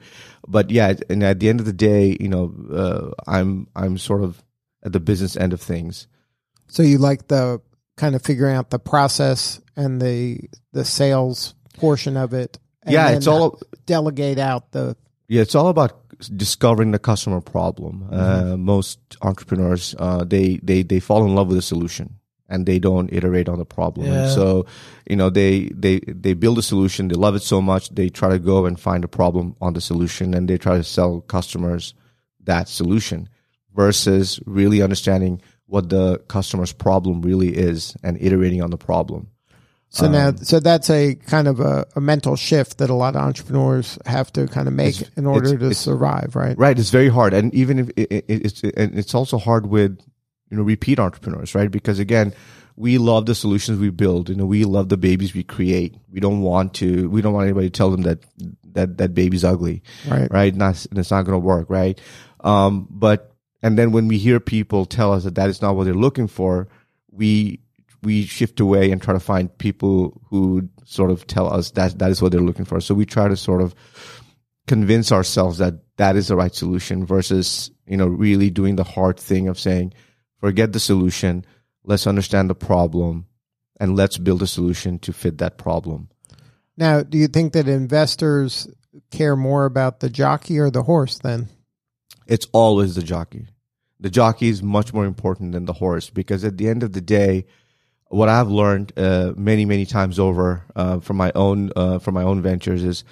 But 0.47 0.69
yeah, 0.69 0.93
and 1.09 1.23
at 1.23 1.39
the 1.39 1.49
end 1.49 1.59
of 1.59 1.65
the 1.65 1.73
day, 1.73 2.15
you 2.19 2.29
know, 2.29 2.53
uh, 2.71 3.11
I'm 3.29 3.67
I'm 3.75 3.97
sort 3.97 4.23
of 4.23 4.41
at 4.83 4.93
the 4.93 4.99
business 4.99 5.35
end 5.35 5.53
of 5.53 5.61
things. 5.61 6.07
So 6.67 6.83
you 6.83 6.97
like 6.97 7.27
the 7.27 7.61
kind 7.95 8.15
of 8.15 8.21
figuring 8.21 8.55
out 8.55 8.69
the 8.69 8.79
process 8.79 9.59
and 9.75 10.01
the 10.01 10.39
the 10.71 10.85
sales 10.85 11.55
portion 11.73 12.15
of 12.15 12.33
it. 12.33 12.57
yeah, 12.87 13.09
it's 13.09 13.27
all 13.27 13.59
delegate 13.85 14.39
out 14.39 14.71
the. 14.71 14.95
Yeah, 15.27 15.41
it's 15.41 15.55
all 15.55 15.67
about 15.67 16.06
discovering 16.35 16.91
the 16.91 16.99
customer 16.99 17.41
problem. 17.41 18.07
Uh, 18.11 18.15
mm-hmm. 18.15 18.51
Uh, 18.53 18.57
most 18.57 18.99
entrepreneurs 19.21 19.95
uh, 19.99 20.23
they 20.23 20.59
they 20.63 20.83
they 20.83 20.99
fall 20.99 21.25
in 21.25 21.35
love 21.35 21.47
with 21.47 21.57
a 21.57 21.61
solution 21.61 22.19
and 22.49 22.65
they 22.65 22.79
don't 22.79 23.11
iterate 23.11 23.49
on 23.49 23.59
the 23.59 23.65
problem. 23.65 24.07
Yeah. 24.07 24.29
so, 24.29 24.65
you 25.09 25.15
know, 25.15 25.29
they 25.29 25.65
they 25.73 25.99
they 26.07 26.33
build 26.33 26.57
a 26.57 26.61
solution, 26.61 27.07
they 27.07 27.15
love 27.15 27.35
it 27.35 27.43
so 27.43 27.61
much, 27.61 27.89
they 27.89 28.09
try 28.09 28.29
to 28.29 28.39
go 28.39 28.65
and 28.65 28.79
find 28.79 29.03
a 29.03 29.07
problem 29.07 29.55
on 29.61 29.73
the 29.73 29.81
solution, 29.81 30.33
and 30.33 30.47
they 30.47 30.57
try 30.57 30.77
to 30.77 30.83
sell 30.83 31.21
customers 31.21 31.93
that 32.43 32.69
solution 32.69 33.29
versus 33.75 34.39
really 34.45 34.81
understanding 34.81 35.41
what 35.65 35.89
the 35.89 36.17
customer's 36.29 36.71
problem 36.71 37.21
really 37.21 37.49
is 37.49 37.95
and 38.01 38.17
iterating 38.21 38.61
on 38.61 38.71
the 38.71 38.77
problem. 38.77 39.27
So 39.89 40.05
um, 40.05 40.11
now, 40.11 40.31
so 40.35 40.59
that's 40.59 40.89
a 40.89 41.15
kind 41.15 41.47
of 41.47 41.59
a, 41.59 41.85
a, 41.95 42.01
mental 42.01 42.35
shift 42.35 42.79
that 42.79 42.89
a 42.89 42.93
lot 42.93 43.15
of 43.15 43.21
entrepreneurs 43.21 43.97
have 44.05 44.31
to 44.33 44.47
kind 44.47 44.67
of 44.67 44.73
make 44.73 44.95
in 45.15 45.25
order 45.25 45.57
to 45.57 45.73
survive, 45.73 46.35
right? 46.35 46.57
Right. 46.57 46.77
It's 46.77 46.89
very 46.89 47.07
hard, 47.07 47.33
and 47.33 47.53
even 47.53 47.79
if 47.79 47.89
it, 47.95 48.11
it, 48.11 48.25
it's 48.27 48.63
and 48.63 48.99
it's 48.99 49.15
also 49.15 49.37
hard 49.37 49.67
with 49.67 49.97
you 50.49 50.57
know 50.57 50.63
repeat 50.63 50.99
entrepreneurs, 50.99 51.55
right? 51.55 51.71
Because 51.71 51.99
again, 51.99 52.33
we 52.75 52.97
love 52.97 53.25
the 53.25 53.35
solutions 53.35 53.79
we 53.79 53.89
build. 53.89 54.29
You 54.29 54.35
know, 54.35 54.45
we 54.45 54.65
love 54.65 54.89
the 54.89 54.97
babies 54.97 55.33
we 55.33 55.43
create. 55.43 55.95
We 56.11 56.19
don't 56.19 56.41
want 56.41 56.73
to. 56.75 57.09
We 57.09 57.21
don't 57.21 57.33
want 57.33 57.45
anybody 57.45 57.67
to 57.67 57.77
tell 57.77 57.89
them 57.89 58.01
that 58.01 58.23
that 58.73 58.97
that 58.97 59.13
baby's 59.13 59.45
ugly, 59.45 59.83
right? 60.07 60.29
Right. 60.29 60.53
Not 60.53 60.85
it's 60.91 61.11
not 61.11 61.23
going 61.23 61.35
to 61.35 61.45
work, 61.45 61.69
right? 61.69 61.99
Um, 62.41 62.87
but 62.89 63.33
and 63.63 63.77
then 63.77 63.91
when 63.91 64.07
we 64.07 64.17
hear 64.17 64.39
people 64.39 64.85
tell 64.85 65.13
us 65.13 65.23
that 65.23 65.35
that 65.35 65.49
is 65.49 65.61
not 65.61 65.75
what 65.75 65.85
they're 65.85 65.93
looking 65.93 66.27
for, 66.27 66.67
we 67.09 67.61
we 68.03 68.25
shift 68.25 68.59
away 68.59 68.91
and 68.91 69.01
try 69.01 69.13
to 69.13 69.19
find 69.19 69.55
people 69.57 70.21
who 70.29 70.69
sort 70.85 71.11
of 71.11 71.27
tell 71.27 71.51
us 71.51 71.71
that 71.71 71.99
that 71.99 72.11
is 72.11 72.21
what 72.21 72.31
they're 72.31 72.41
looking 72.41 72.65
for. 72.65 72.79
So 72.79 72.93
we 72.95 73.05
try 73.05 73.27
to 73.27 73.37
sort 73.37 73.61
of 73.61 73.75
convince 74.67 75.11
ourselves 75.11 75.57
that 75.57 75.75
that 75.97 76.15
is 76.15 76.27
the 76.27 76.35
right 76.35 76.53
solution 76.53 77.05
versus, 77.05 77.71
you 77.87 77.97
know, 77.97 78.07
really 78.07 78.49
doing 78.49 78.75
the 78.75 78.83
hard 78.83 79.19
thing 79.19 79.47
of 79.47 79.59
saying, 79.59 79.93
forget 80.39 80.73
the 80.73 80.79
solution. 80.79 81.45
Let's 81.83 82.07
understand 82.07 82.49
the 82.49 82.55
problem 82.55 83.25
and 83.79 83.95
let's 83.95 84.17
build 84.17 84.41
a 84.41 84.47
solution 84.47 84.99
to 84.99 85.13
fit 85.13 85.39
that 85.39 85.57
problem. 85.57 86.09
Now, 86.75 87.01
do 87.01 87.17
you 87.17 87.27
think 87.27 87.53
that 87.53 87.67
investors 87.67 88.67
care 89.09 89.35
more 89.35 89.65
about 89.65 89.99
the 89.99 90.09
jockey 90.09 90.59
or 90.59 90.69
the 90.69 90.83
horse 90.83 91.17
then? 91.19 91.47
It's 92.27 92.47
always 92.51 92.95
the 92.95 93.03
jockey. 93.03 93.47
The 93.99 94.09
jockey 94.09 94.49
is 94.49 94.61
much 94.61 94.93
more 94.93 95.05
important 95.05 95.53
than 95.53 95.65
the 95.65 95.73
horse 95.73 96.09
because 96.09 96.43
at 96.43 96.57
the 96.57 96.69
end 96.69 96.83
of 96.83 96.93
the 96.93 97.01
day, 97.01 97.45
what 98.09 98.29
I've 98.29 98.49
learned 98.49 98.93
uh, 98.97 99.33
many 99.35 99.65
many 99.65 99.85
times 99.85 100.19
over 100.19 100.63
uh, 100.75 100.99
from 100.99 101.17
my 101.17 101.31
own 101.35 101.71
uh, 101.75 101.99
from 101.99 102.13
my 102.13 102.23
own 102.23 102.41
ventures 102.41 102.83
is 102.83 103.03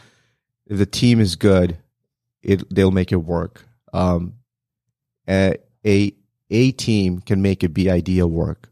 if 0.68 0.78
the 0.78 0.86
team 0.86 1.20
is 1.20 1.36
good, 1.36 1.78
it 2.42 2.64
they'll 2.74 2.92
make 2.92 3.12
it 3.12 3.18
work. 3.18 3.66
Um, 3.94 4.36
a, 5.28 6.14
a 6.50 6.72
team 6.72 7.20
can 7.20 7.42
make 7.42 7.64
a 7.64 7.70
B 7.70 7.90
idea 7.90 8.28
work. 8.28 8.70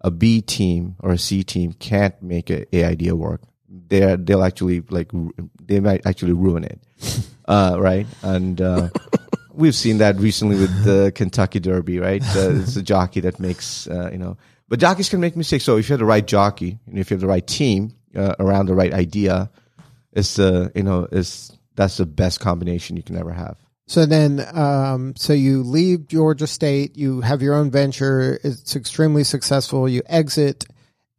A 0.00 0.10
B 0.10 0.42
team 0.42 0.96
or 1.00 1.12
a 1.12 1.18
C 1.18 1.42
team 1.42 1.72
can't 1.72 2.20
make 2.22 2.50
a 2.50 2.64
A 2.76 2.84
idea 2.84 3.16
work. 3.16 3.40
They 3.68 4.16
they'll 4.16 4.44
actually 4.44 4.82
like 4.90 5.10
they 5.62 5.80
might 5.80 6.06
actually 6.06 6.32
ruin 6.32 6.64
it, 6.64 6.80
uh, 7.48 7.76
right? 7.78 8.06
And 8.22 8.60
uh, 8.60 8.88
we've 9.52 9.74
seen 9.74 9.98
that 9.98 10.16
recently 10.16 10.56
with 10.56 10.84
the 10.84 11.12
Kentucky 11.14 11.60
Derby, 11.60 11.98
right? 11.98 12.22
it's 12.24 12.76
a 12.76 12.82
jockey 12.82 13.20
that 13.20 13.40
makes 13.40 13.86
uh, 13.88 14.10
you 14.12 14.18
know 14.18 14.36
but 14.68 14.78
jockeys 14.78 15.08
can 15.08 15.20
make 15.20 15.36
mistakes. 15.36 15.64
So 15.64 15.76
if 15.76 15.88
you 15.88 15.92
have 15.94 16.00
the 16.00 16.06
right 16.06 16.26
jockey 16.26 16.78
and 16.86 16.98
if 16.98 17.10
you 17.10 17.14
have 17.14 17.20
the 17.20 17.26
right 17.26 17.46
team 17.46 17.94
uh, 18.16 18.34
around 18.38 18.66
the 18.66 18.74
right 18.74 18.92
idea, 18.92 19.50
it's 20.12 20.36
the 20.36 20.72
you 20.74 20.82
know 20.82 21.06
it's 21.10 21.56
that's 21.74 21.96
the 21.96 22.06
best 22.06 22.40
combination 22.40 22.96
you 22.96 23.02
can 23.02 23.16
ever 23.16 23.32
have. 23.32 23.56
So 23.86 24.06
then, 24.06 24.44
um, 24.56 25.14
so 25.14 25.34
you 25.34 25.62
leave 25.62 26.08
Georgia 26.08 26.46
State, 26.46 26.96
you 26.96 27.20
have 27.20 27.42
your 27.42 27.54
own 27.54 27.70
venture, 27.70 28.40
it's 28.42 28.76
extremely 28.76 29.24
successful, 29.24 29.86
you 29.86 30.00
exit, 30.06 30.64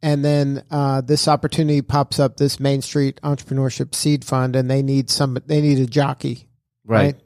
and 0.02 0.24
then 0.24 0.64
uh, 0.70 1.00
this 1.00 1.28
opportunity 1.28 1.80
pops 1.80 2.18
up, 2.18 2.36
this 2.36 2.58
Main 2.58 2.82
Street 2.82 3.20
Entrepreneurship 3.22 3.94
Seed 3.94 4.24
Fund, 4.24 4.56
and 4.56 4.68
they 4.68 4.82
need 4.82 5.10
some, 5.10 5.38
they 5.46 5.60
need 5.60 5.78
a 5.78 5.86
jockey, 5.86 6.48
right? 6.84 7.14
right? 7.14 7.16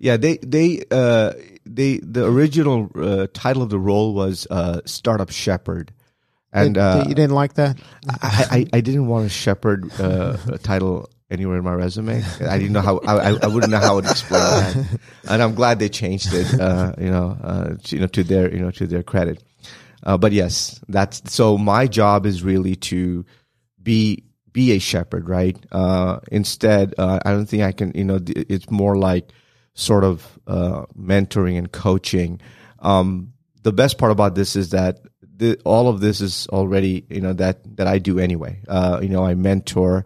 Yeah, 0.00 0.16
they 0.16 0.38
they 0.38 0.82
uh, 0.90 1.34
they 1.66 1.98
the 1.98 2.24
original 2.26 2.90
uh, 2.94 3.26
title 3.32 3.62
of 3.62 3.70
the 3.70 3.78
role 3.78 4.14
was 4.14 4.46
uh, 4.50 4.80
startup 4.84 5.30
shepherd, 5.30 5.92
and 6.52 6.76
uh, 6.78 7.04
you 7.08 7.14
didn't 7.14 7.34
like 7.34 7.54
that? 7.54 7.78
I, 8.22 8.46
I, 8.50 8.66
I 8.74 8.80
didn't 8.80 9.06
want 9.06 9.26
a 9.26 9.28
shepherd 9.28 9.90
uh, 10.00 10.36
title 10.62 11.08
anywhere 11.30 11.56
in 11.58 11.64
my 11.64 11.72
resume. 11.72 12.22
I 12.40 12.58
didn't 12.58 12.72
know 12.72 12.80
how 12.82 12.98
I, 12.98 13.30
I- 13.30 13.46
wouldn't 13.48 13.72
know 13.72 13.78
how 13.80 13.94
would 13.96 14.04
explain 14.04 14.40
that, 14.42 15.00
and 15.28 15.42
I'm 15.42 15.54
glad 15.54 15.78
they 15.78 15.88
changed 15.88 16.32
it. 16.32 16.60
Uh, 16.60 16.92
you 16.98 17.10
know, 17.10 17.36
uh, 17.42 17.74
to, 17.82 17.96
you 17.96 18.00
know, 18.00 18.06
to 18.08 18.22
their 18.24 18.54
you 18.54 18.60
know 18.60 18.70
to 18.72 18.86
their 18.86 19.02
credit. 19.02 19.42
Uh, 20.02 20.18
but 20.18 20.32
yes, 20.32 20.80
that's 20.88 21.32
so. 21.32 21.56
My 21.58 21.86
job 21.86 22.26
is 22.26 22.42
really 22.42 22.76
to 22.76 23.24
be 23.82 24.24
be 24.52 24.72
a 24.72 24.78
shepherd, 24.78 25.28
right? 25.28 25.56
Uh, 25.72 26.20
instead, 26.30 26.94
uh, 26.98 27.18
I 27.24 27.32
don't 27.32 27.46
think 27.46 27.62
I 27.62 27.72
can. 27.72 27.92
You 27.94 28.04
know, 28.04 28.20
it's 28.26 28.70
more 28.70 28.96
like 28.98 29.30
sort 29.74 30.04
of 30.04 30.38
uh, 30.46 30.86
mentoring 30.98 31.58
and 31.58 31.70
coaching. 31.70 32.40
Um, 32.80 33.32
the 33.62 33.72
best 33.72 33.98
part 33.98 34.12
about 34.12 34.34
this 34.34 34.56
is 34.56 34.70
that 34.70 35.00
the, 35.36 35.60
all 35.64 35.88
of 35.88 36.00
this 36.00 36.20
is 36.20 36.46
already 36.48 37.04
you 37.10 37.20
know 37.20 37.32
that 37.32 37.76
that 37.76 37.86
I 37.86 37.98
do 37.98 38.18
anyway. 38.18 38.60
Uh, 38.68 39.00
you 39.02 39.08
know, 39.08 39.24
I 39.24 39.34
mentor 39.34 40.04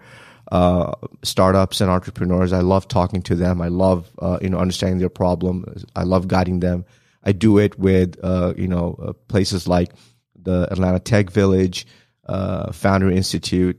uh, 0.50 0.92
startups 1.22 1.80
and 1.80 1.90
entrepreneurs. 1.90 2.52
I 2.52 2.60
love 2.60 2.88
talking 2.88 3.22
to 3.22 3.34
them. 3.34 3.60
I 3.60 3.68
love 3.68 4.10
uh, 4.18 4.38
you 4.40 4.48
know 4.48 4.58
understanding 4.58 4.98
their 4.98 5.10
problem. 5.10 5.64
I 5.94 6.04
love 6.04 6.28
guiding 6.28 6.60
them. 6.60 6.86
I 7.22 7.32
do 7.32 7.58
it 7.58 7.78
with 7.78 8.18
uh, 8.22 8.54
you 8.56 8.68
know 8.68 8.96
uh, 9.02 9.12
places 9.28 9.68
like 9.68 9.92
the 10.40 10.68
Atlanta 10.70 11.00
Tech 11.00 11.30
Village, 11.30 11.86
Founder 12.72 13.10
Institute. 13.10 13.78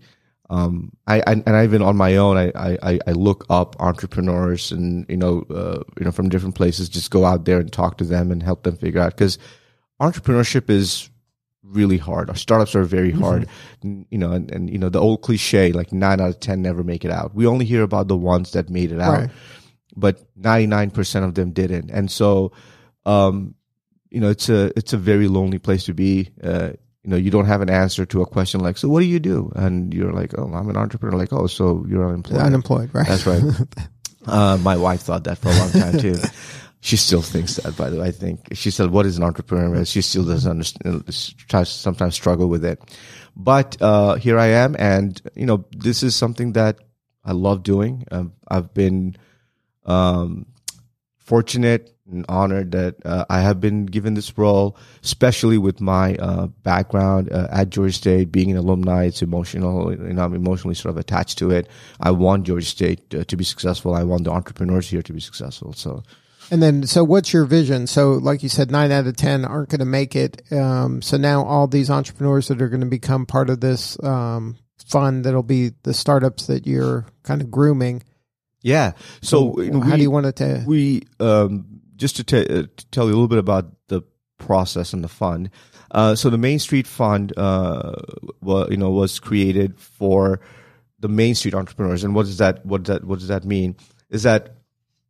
Um, 0.52 0.92
I, 1.06 1.20
I 1.20 1.32
and 1.34 1.50
I 1.50 1.64
even 1.64 1.82
on 1.84 1.96
my 1.96 2.18
own, 2.18 2.36
I, 2.36 2.52
I, 2.82 3.00
I 3.06 3.12
look 3.12 3.46
up 3.50 3.76
entrepreneurs 3.80 4.72
and 4.72 5.06
you 5.08 5.18
know 5.18 5.44
uh, 5.50 5.84
you 6.00 6.06
know 6.06 6.12
from 6.12 6.30
different 6.30 6.56
places. 6.56 6.90
Just 6.90 7.12
go 7.12 7.24
out 7.26 7.46
there 7.46 7.60
and 7.60 7.72
talk 7.72 7.98
to 8.00 8.04
them 8.04 8.32
and 8.32 8.42
help 8.42 8.64
them 8.64 8.76
figure 8.76 9.00
out 9.00 9.16
because 9.16 9.38
entrepreneurship 10.02 10.70
is 10.70 11.10
really 11.62 11.98
hard. 11.98 12.30
Our 12.30 12.36
startups 12.36 12.74
are 12.76 12.84
very 12.84 13.12
hard, 13.12 13.48
N- 13.84 14.08
you 14.10 14.18
know, 14.18 14.32
and, 14.32 14.50
and 14.52 14.70
you 14.70 14.80
know 14.80 14.90
the 14.90 15.00
old 15.00 15.22
cliche 15.22 15.72
like 15.72 15.94
nine 15.94 16.20
out 16.20 16.30
of 16.30 16.40
ten 16.40 16.62
never 16.64 16.84
make 16.84 17.06
it 17.06 17.12
out. 17.12 17.36
We 17.36 17.46
only 17.46 17.66
hear 17.66 17.84
about 17.84 18.08
the 18.08 18.18
ones 18.18 18.52
that 18.54 18.70
made 18.72 18.92
it 18.92 19.00
out, 19.00 19.20
Right. 19.20 19.30
but 19.96 20.20
ninety 20.36 20.66
nine 20.68 20.90
percent 20.90 21.26
of 21.26 21.36
them 21.36 21.52
didn't. 21.52 21.92
And 21.92 22.10
so, 22.10 22.54
um, 23.06 23.54
you 24.10 24.20
know, 24.20 24.30
it's 24.30 24.50
a 24.50 24.72
it's 24.76 24.94
a 24.94 24.98
very 24.98 25.28
lonely 25.28 25.60
place 25.60 25.84
to 25.86 25.94
be. 25.94 26.30
Uh, 26.44 26.72
you 27.04 27.10
know, 27.12 27.18
you 27.18 27.32
don't 27.32 27.46
have 27.46 27.62
an 27.62 27.70
answer 27.70 28.06
to 28.06 28.22
a 28.22 28.26
question 28.26 28.60
like, 28.60 28.78
"So 28.78 28.90
what 28.90 29.00
do 29.00 29.06
you 29.06 29.20
do?" 29.20 29.52
And 29.56 29.94
you're 29.94 30.14
like, 30.14 30.38
"Oh, 30.38 30.52
I'm 30.54 30.70
an 30.70 30.78
entrepreneur." 30.78 31.18
Like, 31.18 31.32
"Oh, 31.32 31.48
so 31.48 31.86
you're 31.88 32.08
unemployed?" 32.08 32.42
Unemployed, 32.42 32.90
right? 32.94 33.08
That's 33.08 33.26
right. 33.26 33.44
uh, 34.28 34.58
my 34.62 34.76
wife 34.76 35.02
thought 35.02 35.24
that 35.24 35.38
for 35.38 35.50
a 35.50 35.56
long 35.56 35.72
time 35.72 36.00
too. 36.00 36.18
She 36.82 36.96
still 36.96 37.22
thinks 37.22 37.56
that, 37.56 37.76
by 37.76 37.90
the 37.90 38.00
way. 38.00 38.08
I 38.08 38.12
think 38.12 38.50
she 38.54 38.72
said, 38.72 38.92
"What 38.92 39.06
is 39.06 39.18
an 39.18 39.24
entrepreneur?" 39.24 39.84
She 39.86 40.02
still 40.02 40.26
doesn't 40.26 40.50
understand. 40.50 41.04
Tries 41.48 41.70
sometimes 41.70 42.16
struggle 42.16 42.48
with 42.48 42.64
it, 42.64 42.80
but 43.36 43.76
uh, 43.82 44.16
here 44.16 44.40
I 44.40 44.48
am, 44.48 44.76
and 44.80 45.22
you 45.36 45.46
know, 45.46 45.66
this 45.72 46.04
is 46.04 46.16
something 46.16 46.54
that 46.54 46.78
I 47.24 47.34
love 47.34 47.64
doing. 47.64 48.06
Um, 48.12 48.34
I've 48.48 48.74
been 48.74 49.18
um, 49.86 50.46
fortunate 51.30 51.96
and 52.12 52.26
honored 52.28 52.72
that 52.72 52.96
uh, 53.06 53.24
I 53.30 53.42
have 53.42 53.62
been 53.62 53.86
given 53.86 54.16
this 54.16 54.36
role, 54.36 54.76
especially 55.04 55.60
with 55.60 55.80
my 55.80 56.16
uh, 56.16 56.48
background 56.64 57.32
uh, 57.32 57.48
at 57.52 57.70
Georgia 57.70 57.94
State, 57.94 58.32
being 58.32 58.50
an 58.50 58.58
alumni. 58.58 59.06
It's 59.06 59.22
emotional, 59.22 59.90
and 59.90 60.20
I'm 60.20 60.34
emotionally 60.34 60.74
sort 60.74 60.90
of 60.90 60.98
attached 60.98 61.38
to 61.38 61.52
it. 61.52 61.68
I 62.00 62.10
want 62.10 62.48
Georgia 62.48 62.66
State 62.66 63.14
uh, 63.14 63.26
to 63.26 63.38
be 63.38 63.44
successful. 63.44 63.94
I 63.94 64.04
want 64.04 64.24
the 64.24 64.32
entrepreneurs 64.32 64.90
here 64.90 65.04
to 65.04 65.14
be 65.14 65.20
successful. 65.20 65.74
So, 65.74 66.02
And 66.50 66.64
then, 66.64 66.88
so 66.88 67.04
what's 67.04 67.32
your 67.32 67.46
vision? 67.46 67.86
So, 67.86 68.14
like 68.14 68.42
you 68.42 68.50
said, 68.50 68.72
nine 68.72 68.92
out 68.92 69.06
of 69.06 69.16
10 69.16 69.46
aren't 69.46 69.70
going 69.70 69.80
to 69.80 69.86
make 69.86 70.16
it. 70.16 70.42
Um, 70.52 71.04
so 71.04 71.16
now 71.18 71.46
all 71.46 71.68
these 71.68 71.92
entrepreneurs 71.92 72.48
that 72.48 72.60
are 72.60 72.70
going 72.70 72.82
to 72.82 72.88
become 72.88 73.28
part 73.28 73.52
of 73.52 73.62
this 73.62 74.04
um, 74.04 74.58
fund 74.88 75.26
that'll 75.26 75.44
be 75.44 75.74
the 75.84 75.94
startups 75.94 76.48
that 76.48 76.66
you're 76.66 77.06
kind 77.22 77.42
of 77.42 77.52
grooming. 77.52 78.02
Yeah. 78.62 78.94
So, 79.22 79.60
you 79.62 79.72
know, 79.72 79.82
how 79.82 79.92
we- 79.92 79.98
do 79.98 80.02
you 80.04 80.12
want 80.12 80.36
to? 80.36 80.64
we 80.68 81.04
um, 81.20 81.82
just 81.96 82.16
to, 82.18 82.24
t- 82.24 82.38
uh, 82.46 82.64
to 82.76 82.86
tell 82.92 83.06
you 83.06 83.12
a 83.12 83.16
little 83.16 83.28
bit 83.28 83.40
about 83.40 83.72
the 83.88 84.02
process 84.38 84.94
and 84.94 85.04
the 85.04 85.08
fund. 85.10 85.50
Uh, 85.92 86.16
so 86.16 86.30
the 86.30 86.38
Main 86.38 86.60
Street 86.60 86.86
Fund, 86.88 87.34
uh, 87.38 87.94
wa- 88.42 88.68
you 88.70 88.78
know, 88.78 88.92
was 88.92 89.20
created 89.20 89.80
for 89.80 90.40
the 91.00 91.08
Main 91.10 91.34
Street 91.36 91.56
entrepreneurs. 91.56 92.04
And 92.04 92.14
what 92.14 92.26
does 92.26 92.38
that 92.38 92.66
what 92.66 92.84
does 92.84 92.94
that 93.00 93.04
what 93.08 93.20
does 93.20 93.28
that 93.30 93.44
mean? 93.44 93.76
Is 94.10 94.24
that 94.24 94.56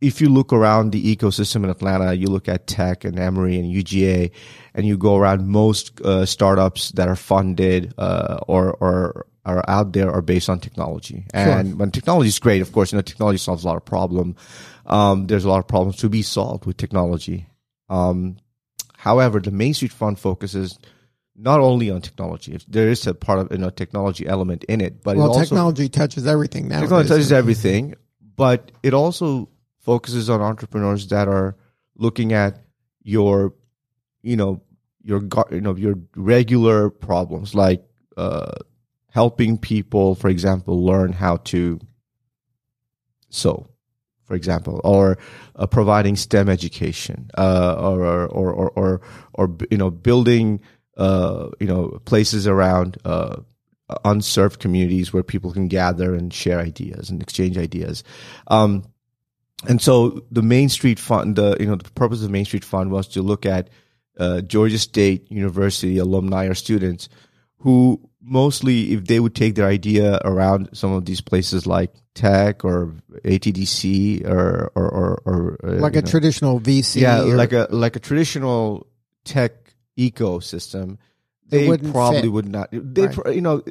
if 0.02 0.22
you 0.22 0.30
look 0.30 0.54
around 0.54 0.92
the 0.92 1.16
ecosystem 1.16 1.66
in 1.66 1.70
Atlanta, 1.70 2.14
you 2.14 2.28
look 2.28 2.48
at 2.48 2.68
Tech 2.68 3.04
and 3.04 3.20
Emory 3.20 3.60
and 3.60 3.66
UGA, 3.66 4.32
and 4.74 4.86
you 4.86 4.98
go 4.98 5.18
around 5.18 5.48
most 5.50 6.00
uh, 6.02 6.26
startups 6.26 6.92
that 6.92 7.10
are 7.10 7.18
funded 7.18 7.94
uh, 7.98 8.40
or 8.48 8.72
or 8.80 9.26
are 9.46 9.64
out 9.68 9.94
there 9.94 10.12
are 10.12 10.22
based 10.22 10.50
on 10.50 10.60
technology. 10.60 11.26
And 11.34 11.80
when 11.80 11.92
technology 11.92 12.30
is 12.30 12.40
great, 12.40 12.62
of 12.62 12.72
course, 12.72 12.92
you 12.92 12.98
know, 12.98 13.02
technology 13.02 13.38
solves 13.38 13.64
a 13.64 13.68
lot 13.68 13.78
of 13.78 13.86
problem. 13.86 14.36
Um, 14.86 15.28
there's 15.28 15.46
a 15.46 15.50
lot 15.50 15.60
of 15.60 15.68
problems 15.68 15.98
to 15.98 16.10
be 16.10 16.22
solved 16.22 16.66
with 16.66 16.78
technology. 16.78 17.48
Um, 17.90 18.38
however, 18.96 19.40
the 19.40 19.52
Main 19.52 19.74
Street 19.74 19.92
Fund 19.92 20.20
focuses 20.20 20.78
not 21.36 21.60
only 21.60 21.90
on 21.90 22.02
technology. 22.02 22.54
If 22.54 22.66
there 22.66 22.90
is 22.90 23.08
a 23.08 23.14
part 23.14 23.40
of 23.40 23.52
you 23.52 23.58
know 23.58 23.70
technology 23.70 24.28
element 24.28 24.66
in 24.66 24.82
it, 24.82 25.04
but 25.04 25.16
it 25.16 25.20
Well, 25.20 25.30
also 25.30 25.42
technology 25.42 25.90
touches 25.90 26.28
everything 26.28 26.68
now. 26.68 26.82
technology 26.82 27.10
touches 27.10 27.32
everything, 27.32 27.96
but 28.36 28.72
it 28.84 28.94
also 28.94 29.50
focuses 29.80 30.30
on 30.30 30.42
entrepreneurs 30.42 31.08
that 31.08 31.28
are 31.28 31.56
looking 31.96 32.34
at 32.34 32.62
your, 33.04 33.54
you 34.22 34.36
know, 34.36 34.62
your 35.02 35.22
you 35.52 35.62
know 35.62 35.76
your 35.76 35.96
regular 36.16 36.90
problems 36.90 37.56
like 37.56 37.84
uh, 38.18 38.52
helping 39.10 39.58
people, 39.58 40.16
for 40.16 40.30
example, 40.30 40.84
learn 40.84 41.14
how 41.14 41.38
to 41.38 41.80
sew, 43.30 43.68
for 44.24 44.36
example, 44.36 44.82
or 44.84 45.18
uh, 45.56 45.68
providing 45.68 46.16
STEM 46.16 46.50
education, 46.50 47.30
uh, 47.38 47.76
or, 47.80 48.28
or 48.28 48.52
or 48.52 48.70
or 48.72 49.02
or 49.34 49.58
you 49.72 49.78
know 49.78 49.90
building 49.90 50.62
uh, 50.98 51.50
you 51.60 51.68
know 51.68 52.00
places 52.06 52.48
around 52.48 52.98
uh, 53.06 53.38
unserved 54.06 54.60
communities 54.60 55.12
where 55.12 55.24
people 55.24 55.52
can 55.52 55.68
gather 55.68 56.14
and 56.14 56.34
share 56.34 56.60
ideas 56.60 57.10
and 57.10 57.22
exchange 57.22 57.58
ideas. 57.58 58.04
Um, 58.48 58.84
and 59.68 59.82
so 59.82 60.24
the 60.32 60.42
Main 60.42 60.70
Street 60.70 61.00
Fund, 61.00 61.36
the 61.36 61.58
you 61.60 61.66
know 61.66 61.76
the 61.76 61.90
purpose 61.92 62.20
of 62.20 62.28
the 62.28 62.32
Main 62.32 62.46
Street 62.46 62.64
Fund 62.64 62.92
was 62.92 63.08
to 63.10 63.22
look 63.22 63.46
at 63.46 63.70
uh, 64.18 64.42
Georgia 64.42 64.80
State 64.80 65.32
University 65.32 65.98
alumni 65.98 66.46
or 66.46 66.54
students 66.54 67.10
who 67.58 68.09
mostly, 68.22 68.94
if 68.94 69.06
they 69.06 69.20
would 69.20 69.36
take 69.36 69.56
their 69.56 69.68
idea 69.68 70.20
around 70.24 70.70
some 70.74 70.92
of 70.94 71.06
these 71.06 71.22
places 71.22 71.66
like 71.68 71.94
Tech 72.16 72.66
or 72.66 72.96
ATDC 73.24 74.26
or 74.28 74.72
or 74.76 74.90
or, 74.90 75.22
or 75.26 75.58
uh, 75.64 75.72
like 75.80 75.96
a 75.96 76.02
know, 76.02 76.08
traditional 76.10 76.60
VC. 76.60 77.02
yeah, 77.02 77.22
or- 77.24 77.36
like 77.36 77.54
a 77.54 77.68
like 77.72 77.96
a 77.96 78.00
traditional 78.00 78.88
tech 79.24 79.74
ecosystem, 79.98 80.98
they 81.48 81.78
probably 81.78 82.22
fit. 82.22 82.32
would 82.32 82.48
not. 82.48 82.70
They, 82.72 83.04
Right. 83.08 83.14
pro- 83.16 83.32
you 83.32 83.42
know, 83.42 83.64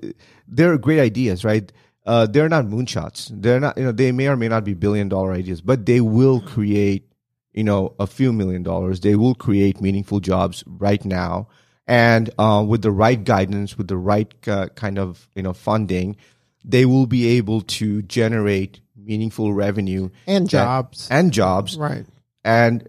they're 0.46 0.78
great 0.78 1.00
ideas, 1.00 1.44
right? 1.44 1.70
Uh, 2.06 2.26
they're 2.26 2.48
not 2.48 2.64
moonshots. 2.64 3.30
They're 3.34 3.60
not, 3.60 3.76
you 3.76 3.84
know, 3.84 3.92
they 3.92 4.12
may 4.12 4.28
or 4.28 4.36
may 4.36 4.48
not 4.48 4.64
be 4.64 4.72
billion 4.74 5.08
dollar 5.08 5.32
ideas, 5.32 5.60
but 5.60 5.84
they 5.84 6.00
will 6.00 6.40
create, 6.40 7.12
you 7.52 7.64
know, 7.64 7.94
a 7.98 8.06
few 8.06 8.32
million 8.32 8.62
dollars. 8.62 9.00
They 9.00 9.14
will 9.14 9.34
create 9.34 9.80
meaningful 9.82 10.20
jobs 10.20 10.64
right 10.66 11.04
now, 11.04 11.48
and 11.88 12.30
uh, 12.38 12.64
with 12.68 12.82
the 12.82 12.92
right 12.92 13.22
guidance, 13.22 13.76
with 13.76 13.88
the 13.88 13.96
right 13.96 14.32
uh, 14.46 14.68
kind 14.68 14.98
of 14.98 15.26
you 15.34 15.42
know 15.42 15.54
funding, 15.54 16.16
they 16.64 16.84
will 16.84 17.06
be 17.06 17.26
able 17.38 17.62
to 17.62 18.02
generate 18.02 18.80
meaningful 18.94 19.54
revenue 19.54 20.10
and 20.26 20.48
jobs. 20.48 21.08
and 21.10 21.32
jobs 21.32 21.78
right. 21.78 22.04
and 22.44 22.86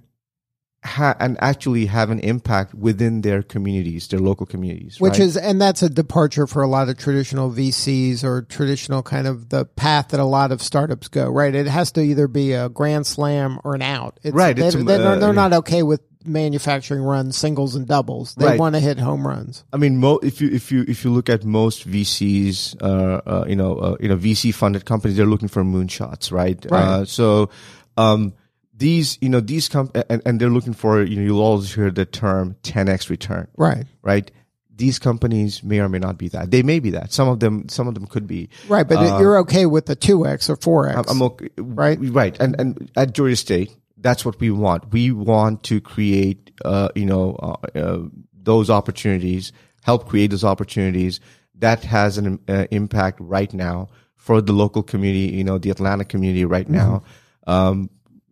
ha- 0.84 1.16
and 1.18 1.38
actually 1.42 1.86
have 1.86 2.10
an 2.10 2.20
impact 2.20 2.74
within 2.74 3.22
their 3.22 3.42
communities, 3.42 4.08
their 4.10 4.20
local 4.20 4.46
communities. 4.46 5.00
Which 5.00 5.12
right? 5.12 5.22
is, 5.22 5.38
and 5.38 5.62
that's 5.62 5.82
a 5.82 5.90
departure 5.90 6.46
for 6.46 6.62
a 6.62 6.68
lot 6.68 6.90
of 6.90 6.98
traditional 6.98 7.50
VCs 7.52 8.26
or 8.26 8.42
traditional 8.42 9.02
kind 9.02 9.28
of 9.28 9.48
the 9.48 9.64
path 9.64 10.10
that 10.10 10.20
a 10.20 10.26
lot 10.26 10.52
of 10.52 10.62
startups 10.62 11.08
go, 11.08 11.30
right? 11.30 11.56
It 11.56 11.68
has 11.68 11.94
to 11.94 12.02
either 12.02 12.28
be 12.28 12.52
a 12.52 12.68
grand 12.68 13.08
slam 13.08 13.60
or 13.64 13.76
an 13.76 13.82
out. 13.82 14.20
It's, 14.24 14.36
Right, 14.36 14.56
They, 14.56 14.68
it's, 14.68 14.76
are 14.76 14.84
they're, 14.84 15.08
uh, 15.08 15.16
they're 15.20 15.34
not 15.34 15.54
okay 15.54 15.84
with 15.84 16.02
manufacturing 16.26 17.02
runs, 17.02 17.38
singles 17.38 17.76
and 17.76 17.88
doubles. 17.88 18.36
They 18.36 18.46
Right. 18.46 18.60
want 18.60 18.76
to 18.76 18.80
hit 18.82 19.00
home 19.00 19.26
runs. 19.26 19.64
I 19.74 19.78
mean, 19.78 19.98
mo- 19.98 20.20
if 20.22 20.42
you 20.42 20.50
if 20.50 20.72
you 20.72 20.84
if 20.88 21.04
you 21.04 21.12
look 21.12 21.30
at 21.30 21.44
most 21.46 21.88
VCs, 21.88 22.76
uh, 22.82 23.22
uh, 23.26 23.46
you 23.48 23.56
know, 23.56 23.76
uh, 23.78 23.96
you 24.00 24.10
know, 24.10 24.18
VC 24.18 24.54
funded 24.54 24.86
companies, 24.86 25.18
they're 25.18 25.26
looking 25.26 25.48
for 25.48 25.64
moonshots, 25.64 26.32
right? 26.32 26.64
Right. 26.70 26.82
Uh, 26.84 27.06
so, 27.06 27.50
um, 27.98 28.34
these, 28.76 29.18
you 29.22 29.30
know, 29.30 29.40
these 29.42 29.68
com- 29.68 29.92
and, 30.10 30.22
and 30.26 30.40
they're 30.40 30.50
looking 30.50 30.74
for, 30.74 31.04
you 31.04 31.18
know, 31.18 31.22
you'll 31.24 31.42
always 31.42 31.74
hear 31.74 31.92
the 31.92 32.06
term 32.06 32.56
10x 32.64 33.10
return, 33.10 33.48
Right. 33.58 33.86
right? 34.04 34.32
These 34.74 35.00
companies 35.00 35.62
may 35.62 35.80
or 35.82 35.90
may 35.90 36.00
not 36.00 36.18
be 36.18 36.30
that. 36.30 36.52
They 36.52 36.64
may 36.64 36.80
be 36.80 36.92
that. 36.92 37.12
Some 37.12 37.28
of 37.28 37.42
them, 37.42 37.68
some 37.68 37.90
of 37.90 37.94
them 37.96 38.08
could 38.08 38.26
be. 38.26 38.48
Right. 38.70 38.88
But 38.88 39.20
you're 39.20 39.38
okay 39.40 39.66
with 39.66 39.88
the 39.88 39.98
2X 39.98 40.50
or 40.50 40.56
4X. 40.56 40.96
I'm, 40.96 41.04
I'm 41.10 41.22
okay, 41.24 41.50
Right. 41.58 42.00
Right. 42.02 42.40
And 42.40 42.56
and 42.58 42.90
at 42.96 43.14
Georgia 43.14 43.36
State, 43.36 43.76
that's 44.02 44.26
what 44.26 44.40
we 44.40 44.52
want. 44.52 44.92
We 44.92 45.12
want 45.12 45.64
to 45.64 45.82
create, 45.82 46.52
uh, 46.64 46.90
you 46.96 47.06
know, 47.06 47.36
uh, 47.36 47.78
uh, 47.78 48.00
those 48.34 48.70
opportunities, 48.70 49.52
help 49.84 50.08
create 50.08 50.32
those 50.32 50.44
opportunities. 50.44 51.20
That 51.56 51.84
has 51.84 52.18
an 52.18 52.40
uh, 52.48 52.66
impact 52.72 53.20
right 53.20 53.54
now 53.54 53.90
for 54.16 54.42
the 54.42 54.54
local 54.54 54.84
community, 54.84 55.36
you 55.36 55.44
know, 55.44 55.58
the 55.58 55.70
Atlanta 55.70 56.06
community 56.06 56.46
right 56.46 56.70
now. 56.70 57.04
Um, 57.48 57.90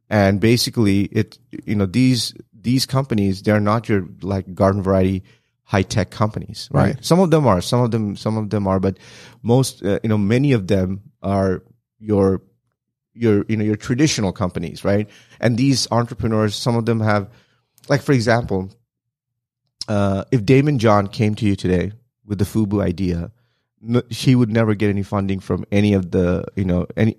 and 0.09 0.39
basically, 0.39 1.03
it, 1.03 1.37
you 1.65 1.75
know, 1.75 1.85
these 1.85 2.33
these 2.53 2.85
companies, 2.85 3.41
they're 3.41 3.59
not 3.59 3.89
your 3.89 4.07
like 4.21 4.53
garden 4.53 4.81
variety 4.81 5.23
high 5.63 5.81
tech 5.81 6.09
companies, 6.11 6.69
right? 6.71 6.95
Right. 6.95 7.05
Some 7.05 7.19
of 7.19 7.29
them 7.29 7.45
are, 7.45 7.59
some 7.59 7.81
of 7.81 7.91
them, 7.91 8.15
some 8.15 8.37
of 8.37 8.49
them 8.49 8.67
are, 8.67 8.79
but 8.79 8.97
most, 9.43 9.83
uh, 9.83 9.99
you 10.01 10.07
know, 10.07 10.17
many 10.17 10.53
of 10.53 10.67
them 10.67 11.01
are 11.21 11.61
your 11.99 12.41
your 13.13 13.43
you 13.47 13.57
know 13.57 13.65
your 13.65 13.75
traditional 13.75 14.31
companies, 14.31 14.85
right? 14.85 15.09
And 15.39 15.57
these 15.57 15.87
entrepreneurs, 15.91 16.55
some 16.55 16.75
of 16.75 16.85
them 16.85 16.99
have, 16.99 17.29
like 17.89 18.01
for 18.01 18.11
example, 18.13 18.71
uh, 19.87 20.23
if 20.31 20.43
Daymond 20.43 20.77
John 20.79 21.07
came 21.07 21.35
to 21.35 21.45
you 21.45 21.55
today 21.55 21.91
with 22.25 22.39
the 22.39 22.45
Fubu 22.45 22.81
idea, 22.83 23.31
no, 23.81 24.01
he 24.09 24.35
would 24.35 24.49
never 24.49 24.73
get 24.75 24.89
any 24.89 25.03
funding 25.03 25.39
from 25.39 25.65
any 25.71 25.93
of 25.93 26.11
the 26.11 26.43
you 26.55 26.65
know 26.65 26.87
any 26.97 27.15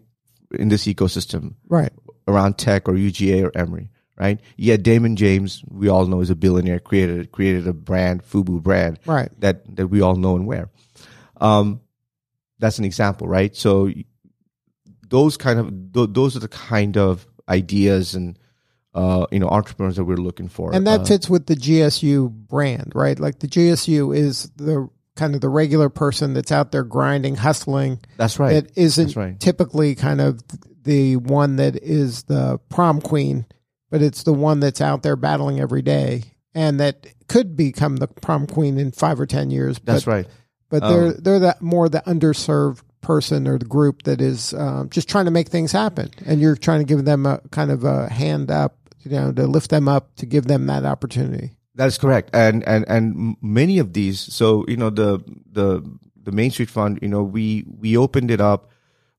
in 0.59 0.69
this 0.69 0.87
ecosystem 0.87 1.55
Right. 1.69 1.93
around 2.27 2.59
tech 2.59 2.89
or 2.89 2.95
UGA 2.95 3.45
or 3.45 3.53
Emory, 3.57 3.91
right? 4.19 4.41
Yet 4.57 4.83
Daymond 4.83 5.15
James, 5.17 5.63
we 5.69 5.89
all 5.89 6.07
know, 6.07 6.21
is 6.21 6.31
a 6.31 6.35
billionaire, 6.35 6.81
created 6.81 7.31
created 7.33 7.69
a 7.69 7.73
brand, 7.73 8.23
Fubu 8.25 8.61
brand, 8.63 8.99
Right. 9.07 9.31
that 9.41 9.77
that 9.77 9.87
we 9.89 10.01
all 10.01 10.17
know 10.17 10.35
and 10.37 10.47
wear. 10.47 10.69
Um, 11.41 11.81
that's 12.59 12.79
an 12.81 12.85
example, 12.85 13.29
right? 13.29 13.55
So 13.55 13.91
those 15.09 15.37
kind 15.37 15.61
of 15.61 15.93
th- 15.95 16.09
those 16.13 16.37
are 16.37 16.41
the 16.41 16.49
kind 16.49 16.97
of 16.99 17.27
ideas 17.49 18.15
and 18.15 18.39
uh, 18.95 19.27
you 19.31 19.39
know 19.39 19.49
entrepreneurs 19.49 19.97
that 19.97 20.05
we're 20.05 20.17
looking 20.17 20.49
for, 20.49 20.75
And 20.75 20.87
that 20.87 21.01
Uh, 21.01 21.05
fits 21.05 21.29
with 21.31 21.47
the 21.47 21.55
GSU 21.55 22.31
brand, 22.31 22.93
right? 22.95 23.19
Like 23.19 23.39
the 23.39 23.47
GSU 23.47 24.17
is 24.17 24.51
the 24.57 24.89
kind 25.15 25.35
of 25.35 25.41
the 25.41 25.49
regular 25.49 25.89
person 25.89 26.33
that's 26.35 26.53
out 26.53 26.73
there 26.73 26.85
grinding, 26.85 27.37
hustling. 27.37 27.99
that's 28.17 28.39
right. 28.39 28.53
That 28.55 28.77
isn't 28.77 29.07
That's 29.09 29.17
right. 29.17 29.39
typically 29.41 29.95
kind 29.95 30.21
of 30.21 30.41
the 30.85 31.17
one 31.17 31.57
that 31.57 31.77
is 31.77 32.23
the 32.25 32.59
prom 32.71 33.01
queen, 33.01 33.45
but 33.91 34.01
it's 34.01 34.23
the 34.23 34.33
one 34.33 34.61
that's 34.61 34.81
out 34.81 35.03
there 35.03 35.17
battling 35.17 35.61
every 35.61 35.83
day 35.83 36.23
and 36.55 36.81
that 36.81 37.07
could 37.29 37.57
become 37.57 37.97
the 37.97 38.07
prom 38.09 38.47
queen 38.47 38.79
in 38.79 38.91
five 38.93 39.21
or 39.21 39.27
ten 39.27 39.51
years. 39.51 39.79
that's 39.85 40.05
but, 40.07 40.11
right. 40.11 40.27
But 40.71 40.83
Um, 40.83 40.93
they're 40.93 41.13
they're 41.13 41.39
that 41.41 41.63
more 41.63 41.89
the 41.89 42.03
underserved 42.07 42.83
person 43.01 43.47
or 43.47 43.59
the 43.59 43.65
group 43.65 44.03
that 44.05 44.21
is 44.21 44.55
um, 44.55 44.89
just 44.91 45.09
trying 45.09 45.25
to 45.25 45.31
make 45.31 45.49
things 45.49 45.73
happen, 45.73 46.11
and 46.27 46.41
you're 46.41 46.57
trying 46.57 46.81
to 46.81 46.85
give 46.85 47.05
them 47.05 47.27
a 47.27 47.41
kind 47.51 47.71
of 47.71 47.85
a 47.85 48.09
hand 48.09 48.51
up, 48.51 48.77
you 49.01 49.11
know, 49.11 49.33
to 49.33 49.47
lift 49.47 49.71
them 49.71 49.89
up, 49.89 50.15
to 50.17 50.27
give 50.27 50.47
them 50.47 50.67
that 50.67 50.85
opportunity. 50.85 51.53
That 51.75 51.87
is 51.87 51.99
correct, 51.99 52.31
and 52.33 52.67
and 52.67 52.85
and 52.89 53.37
many 53.41 53.79
of 53.79 53.93
these. 53.93 54.21
So 54.21 54.65
you 54.69 54.77
know 54.77 54.91
the 54.91 55.23
the 55.51 55.83
the 56.23 56.33
Main 56.33 56.51
Street 56.51 56.71
Fund. 56.71 56.99
You 57.03 57.09
know 57.09 57.23
we 57.23 57.65
we 57.79 57.97
opened 57.97 58.31
it 58.31 58.41
up. 58.41 58.71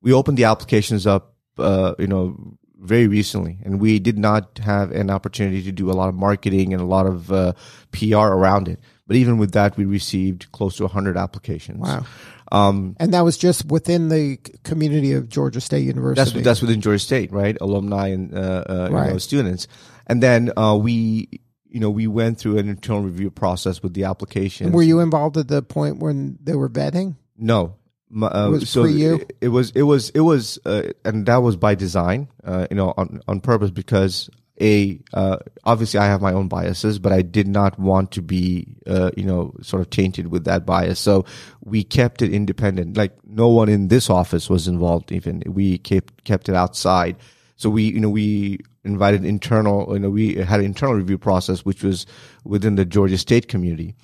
We 0.01 0.13
opened 0.13 0.37
the 0.37 0.45
applications 0.45 1.07
up. 1.07 1.35
Uh, 1.57 1.95
you 1.99 2.07
know 2.07 2.57
very 2.81 3.07
recently, 3.07 3.59
and 3.63 3.79
we 3.79 3.99
did 3.99 4.17
not 4.17 4.59
have 4.59 4.91
an 4.91 5.09
opportunity 5.09 5.61
to 5.63 5.71
do 5.71 5.91
a 5.91 5.93
lot 5.93 6.09
of 6.09 6.15
marketing 6.15 6.73
and 6.73 6.81
a 6.81 6.85
lot 6.85 7.05
of 7.05 7.31
uh, 7.31 7.53
PR 7.91 8.17
around 8.17 8.67
it. 8.67 8.79
But 9.09 9.17
even 9.17 9.39
with 9.39 9.53
that, 9.53 9.75
we 9.75 9.85
received 9.85 10.51
close 10.51 10.77
to 10.77 10.87
hundred 10.87 11.17
applications. 11.17 11.79
Wow. 11.79 12.05
Um, 12.51 12.95
And 12.99 13.11
that 13.15 13.21
was 13.21 13.37
just 13.37 13.65
within 13.65 14.09
the 14.09 14.37
community 14.63 15.13
of 15.13 15.29
Georgia 15.29 15.59
State 15.59 15.83
University. 15.83 16.31
that's 16.31 16.45
that's 16.45 16.61
within 16.61 16.79
Georgia 16.79 16.99
State, 16.99 17.31
right? 17.31 17.57
Alumni 17.59 18.09
and 18.09 18.31
uh, 18.37 18.63
uh, 18.69 18.87
you 18.91 19.11
know, 19.13 19.17
students, 19.17 19.67
and 20.05 20.21
then 20.21 20.51
uh, 20.55 20.77
we, 20.79 21.27
you 21.67 21.79
know, 21.79 21.89
we 21.89 22.05
went 22.05 22.37
through 22.37 22.59
an 22.59 22.69
internal 22.69 23.01
review 23.01 23.31
process 23.31 23.81
with 23.81 23.95
the 23.95 24.03
application. 24.03 24.71
Were 24.73 24.83
you 24.83 24.99
involved 24.99 25.37
at 25.37 25.47
the 25.47 25.63
point 25.63 25.97
when 25.97 26.37
they 26.43 26.53
were 26.53 26.69
vetting? 26.69 27.15
No. 27.35 27.73
Uh, 28.13 28.45
It 28.47 28.49
was 28.51 28.69
so 28.69 28.85
you? 28.85 29.15
It, 29.15 29.37
it 29.41 29.47
was 29.49 29.71
it 29.71 29.83
was 29.83 30.11
it 30.11 30.21
was 30.21 30.59
uh, 30.65 30.93
and 31.03 31.25
that 31.25 31.41
was 31.41 31.55
by 31.55 31.73
design, 31.73 32.27
uh, 32.43 32.67
you 32.69 32.77
know, 32.77 32.93
on 32.95 33.21
on 33.27 33.41
purpose 33.41 33.71
because 33.71 34.29
a 34.61 34.99
uh, 35.13 35.37
obviously 35.63 35.99
I 35.99 36.05
have 36.05 36.21
my 36.21 36.33
own 36.33 36.47
biases, 36.47 36.99
but 36.99 37.11
I 37.11 37.21
did 37.21 37.47
not 37.47 37.79
want 37.79 38.11
to 38.13 38.21
be 38.21 38.67
uh, 38.87 39.11
you 39.15 39.23
know 39.23 39.53
sort 39.61 39.81
of 39.81 39.89
tainted 39.89 40.27
with 40.27 40.45
that 40.45 40.65
bias. 40.65 40.99
So 40.99 41.25
we 41.63 41.83
kept 41.83 42.21
it 42.21 42.33
independent. 42.33 42.97
Like 42.97 43.13
no 43.25 43.47
one 43.47 43.69
in 43.69 43.87
this 43.87 44.09
office 44.09 44.49
was 44.49 44.67
involved. 44.67 45.11
Even 45.11 45.43
we 45.45 45.77
kept 45.77 46.23
kept 46.23 46.49
it 46.49 46.55
outside. 46.55 47.15
So 47.55 47.69
we 47.69 47.83
you 47.83 47.99
know 47.99 48.09
we 48.09 48.59
invited 48.83 49.25
internal 49.25 49.93
you 49.93 49.99
know 49.99 50.09
we 50.09 50.35
had 50.35 50.59
an 50.59 50.65
internal 50.65 50.95
review 50.95 51.17
process 51.17 51.65
which 51.65 51.83
was 51.83 52.05
within 52.43 52.75
the 52.75 52.85
Georgia 52.85 53.17
State 53.17 53.47
community. 53.47 53.95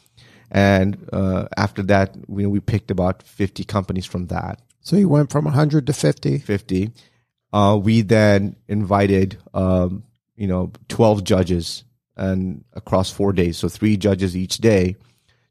And 0.52 1.10
uh, 1.12 1.48
after 1.58 1.84
that, 1.84 2.16
you 2.16 2.44
know, 2.44 2.50
we 2.50 2.60
picked 2.60 2.92
about 2.92 3.24
50 3.24 3.64
companies 3.64 4.06
from 4.06 4.28
that, 4.28 4.62
So 4.82 4.96
you 4.96 5.10
went 5.10 5.32
from 5.32 5.46
100 5.46 5.88
to 5.88 5.94
50. 5.94 6.38
50. 6.38 6.92
Uh, 7.52 7.80
we 7.82 8.02
then 8.02 8.56
invited, 8.68 9.38
um, 9.54 10.04
you 10.36 10.48
know, 10.48 10.72
12 10.90 11.24
judges 11.24 11.84
and 12.18 12.64
across 12.74 13.12
four 13.12 13.34
days. 13.34 13.58
So 13.58 13.70
three 13.70 13.98
judges 13.98 14.36
each 14.36 14.58
day 14.58 14.96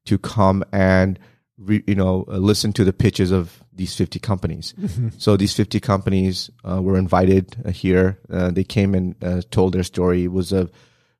to 0.07 0.19
come 0.19 0.65
and, 0.73 1.19
re, 1.59 1.83
you 1.87 1.95
know, 1.95 2.25
uh, 2.29 2.37
listen 2.37 2.73
to 2.75 2.85
the 2.85 2.93
pitches 2.93 3.31
of 3.31 3.63
these 3.73 3.95
50 3.97 4.19
companies. 4.19 4.75
So 5.19 5.37
these 5.37 5.55
50 5.55 5.81
companies 5.81 6.51
uh, 6.69 6.83
were 6.83 6.99
invited 6.99 7.57
uh, 7.65 7.71
here. 7.71 8.19
Uh, 8.31 8.51
they 8.51 8.65
came 8.65 8.95
and 8.95 9.15
uh, 9.23 9.43
told 9.51 9.73
their 9.75 9.83
story. 9.83 10.25
It 10.25 10.33
was 10.33 10.53
a 10.53 10.69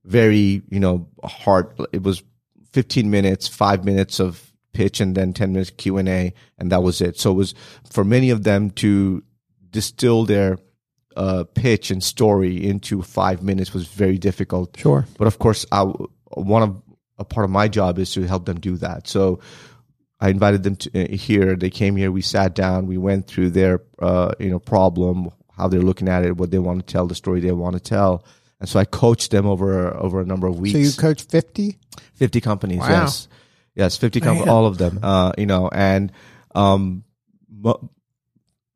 very, 0.05 0.63
you 0.69 0.81
know, 0.81 1.09
hard, 1.23 1.73
it 1.93 2.03
was 2.03 2.23
15 2.73 3.11
minutes, 3.11 3.49
five 3.49 3.85
minutes 3.85 4.21
of 4.21 4.53
pitch 4.73 5.01
and 5.01 5.15
then 5.15 5.33
10 5.33 5.53
minutes 5.53 5.71
Q&A 5.71 6.35
and 6.59 6.73
that 6.73 6.83
was 6.83 7.01
it. 7.01 7.19
So 7.19 7.31
it 7.31 7.35
was 7.35 7.55
for 7.91 8.05
many 8.05 8.31
of 8.31 8.43
them 8.43 8.71
to 8.73 9.23
distill 9.71 10.25
their 10.25 10.59
uh, 11.17 11.45
pitch 11.55 11.91
and 11.91 12.03
story 12.03 12.65
into 12.67 13.03
five 13.03 13.43
minutes 13.43 13.73
was 13.75 13.87
very 13.87 14.19
difficult. 14.19 14.77
Sure. 14.77 15.07
But 15.19 15.27
of 15.27 15.39
course, 15.39 15.65
I, 15.73 15.83
one 16.33 16.63
of 16.63 16.83
a 17.19 17.25
part 17.25 17.45
of 17.45 17.51
my 17.51 17.69
job 17.69 17.99
is 17.99 18.13
to 18.15 18.23
help 18.27 18.45
them 18.47 18.59
do 18.61 18.77
that. 18.79 19.07
So 19.07 19.41
I 20.21 20.31
invited 20.31 20.63
them 20.63 20.77
to 20.77 21.05
uh, 21.05 21.17
here. 21.17 21.55
They 21.57 21.71
came 21.71 21.97
here. 21.97 22.11
We 22.11 22.23
sat 22.23 22.55
down. 22.55 22.87
We 22.87 22.99
went 22.99 23.27
through 23.27 23.51
their 23.51 23.83
uh, 24.01 24.33
you 24.39 24.51
know 24.51 24.59
problem, 24.59 25.31
how 25.57 25.69
they're 25.69 25.81
looking 25.83 26.09
at 26.09 26.25
it, 26.25 26.37
what 26.37 26.51
they 26.51 26.59
want 26.59 26.87
to 26.87 26.93
tell, 26.93 27.07
the 27.07 27.15
story 27.15 27.41
they 27.41 27.53
want 27.53 27.75
to 27.75 27.81
tell. 27.81 28.25
And 28.61 28.69
so 28.69 28.81
I 28.81 28.85
coached 28.85 29.31
them 29.31 29.47
over 29.47 29.95
over 29.95 30.21
a 30.21 30.25
number 30.25 30.47
of 30.47 30.59
weeks. 30.59 30.73
So 30.73 30.79
you 30.79 30.93
coached 30.93 31.31
50? 31.31 31.79
50 32.15 32.41
companies 32.41 32.79
Wow. 32.81 32.89
yes 32.89 33.29
yes 33.77 33.97
50 33.97 34.21
companies 34.21 34.49
all 34.49 34.67
of 34.67 34.79
them 34.79 34.99
uh 35.03 35.33
you 35.39 35.47
know 35.47 35.69
and 35.73 36.11
um 36.55 37.05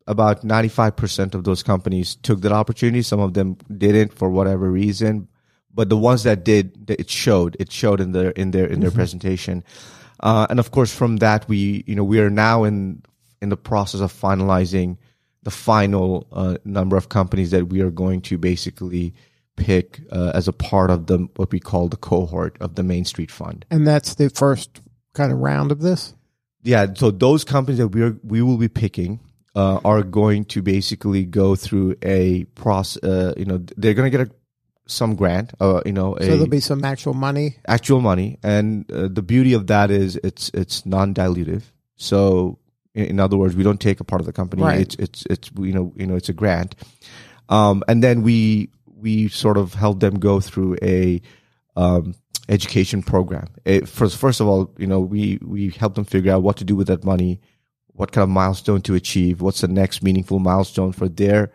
about 0.08 0.44
95% 0.44 1.34
of 1.34 1.44
those 1.44 1.62
companies 1.62 2.16
took 2.16 2.40
that 2.40 2.52
opportunity. 2.52 3.02
Some 3.02 3.20
of 3.20 3.34
them 3.34 3.56
didn't 3.76 4.12
for 4.12 4.30
whatever 4.30 4.70
reason. 4.70 5.28
But 5.72 5.90
the 5.90 5.96
ones 5.96 6.24
that 6.24 6.44
did 6.44 6.90
it 6.90 7.08
showed. 7.08 7.56
It 7.60 7.70
showed 7.70 8.00
in 8.00 8.12
their 8.12 8.30
in 8.30 8.50
their 8.50 8.66
in 8.66 8.80
their 8.80 8.90
presentation. 8.90 9.62
Uh 10.18 10.46
and 10.50 10.58
of 10.58 10.72
course 10.72 10.92
from 10.92 11.18
that 11.18 11.46
we 11.48 11.84
you 11.86 11.94
know 11.94 12.02
we 12.02 12.18
are 12.18 12.30
now 12.30 12.64
in 12.64 13.02
in 13.40 13.50
the 13.50 13.56
process 13.56 14.00
of 14.00 14.12
finalizing 14.12 14.96
the 15.44 15.50
final 15.52 16.26
uh, 16.32 16.56
number 16.64 16.96
of 16.96 17.08
companies 17.08 17.52
that 17.52 17.68
we 17.68 17.80
are 17.80 17.90
going 17.90 18.20
to 18.22 18.36
basically 18.36 19.14
pick 19.56 20.00
uh, 20.10 20.32
as 20.34 20.48
a 20.48 20.52
part 20.52 20.90
of 20.90 21.06
the 21.06 21.28
what 21.36 21.52
we 21.52 21.60
call 21.60 21.88
the 21.88 21.96
cohort 21.96 22.56
of 22.60 22.74
the 22.74 22.82
Main 22.82 23.04
Street 23.04 23.30
Fund. 23.30 23.64
And 23.70 23.86
that's 23.86 24.16
the 24.16 24.30
first 24.30 24.80
kind 25.14 25.32
of 25.32 25.38
round 25.38 25.70
of 25.70 25.80
this? 25.80 26.14
Yeah, 26.62 26.86
so 26.94 27.10
those 27.10 27.44
companies 27.44 27.78
that 27.78 27.88
we 27.88 28.02
are 28.02 28.16
we 28.24 28.42
will 28.42 28.56
be 28.56 28.68
picking 28.68 29.20
uh, 29.58 29.80
are 29.84 30.04
going 30.04 30.44
to 30.44 30.62
basically 30.62 31.24
go 31.24 31.56
through 31.56 31.96
a 32.02 32.44
process. 32.54 33.02
Uh, 33.02 33.34
you 33.36 33.44
know, 33.44 33.58
they're 33.76 33.94
going 33.94 34.08
to 34.08 34.16
get 34.16 34.28
a, 34.28 34.30
some 34.86 35.16
grant. 35.16 35.52
Uh, 35.58 35.80
you 35.84 35.92
know, 35.92 36.16
a, 36.16 36.22
So 36.22 36.30
there'll 36.30 36.46
be 36.46 36.60
some 36.60 36.84
actual 36.84 37.12
money. 37.12 37.56
actual 37.66 38.00
money, 38.00 38.38
and 38.44 38.90
uh, 38.92 39.08
the 39.10 39.22
beauty 39.22 39.54
of 39.54 39.66
that 39.66 39.90
is 39.90 40.14
it's 40.22 40.50
it's 40.54 40.86
non 40.86 41.12
dilutive. 41.12 41.64
So 41.96 42.60
in, 42.94 43.06
in 43.06 43.20
other 43.20 43.36
words, 43.36 43.56
we 43.56 43.64
don't 43.64 43.80
take 43.80 43.98
a 43.98 44.04
part 44.04 44.20
of 44.20 44.26
the 44.26 44.32
company. 44.32 44.62
Right. 44.62 44.80
It's 44.80 44.94
it's 44.94 45.26
it's 45.26 45.50
you 45.58 45.72
know 45.72 45.92
you 45.96 46.06
know 46.06 46.14
it's 46.14 46.28
a 46.28 46.34
grant, 46.34 46.76
um, 47.48 47.82
and 47.88 48.00
then 48.00 48.22
we 48.22 48.70
we 48.86 49.26
sort 49.26 49.56
of 49.56 49.74
help 49.74 49.98
them 49.98 50.20
go 50.20 50.38
through 50.38 50.76
a 50.82 51.20
um, 51.74 52.14
education 52.48 53.02
program. 53.02 53.48
It, 53.64 53.88
first 53.88 54.16
first 54.16 54.40
of 54.40 54.46
all, 54.46 54.72
you 54.78 54.86
know 54.86 55.00
we 55.00 55.40
we 55.42 55.70
help 55.70 55.96
them 55.96 56.04
figure 56.04 56.32
out 56.32 56.44
what 56.44 56.58
to 56.58 56.64
do 56.64 56.76
with 56.76 56.86
that 56.86 57.02
money, 57.02 57.40
what 57.98 58.12
kind 58.12 58.22
of 58.22 58.28
milestone 58.30 58.80
to 58.82 58.94
achieve, 58.94 59.40
what's 59.40 59.60
the 59.60 59.68
next 59.68 60.02
meaningful 60.02 60.38
milestone 60.38 60.92
for 60.92 61.08
their 61.08 61.50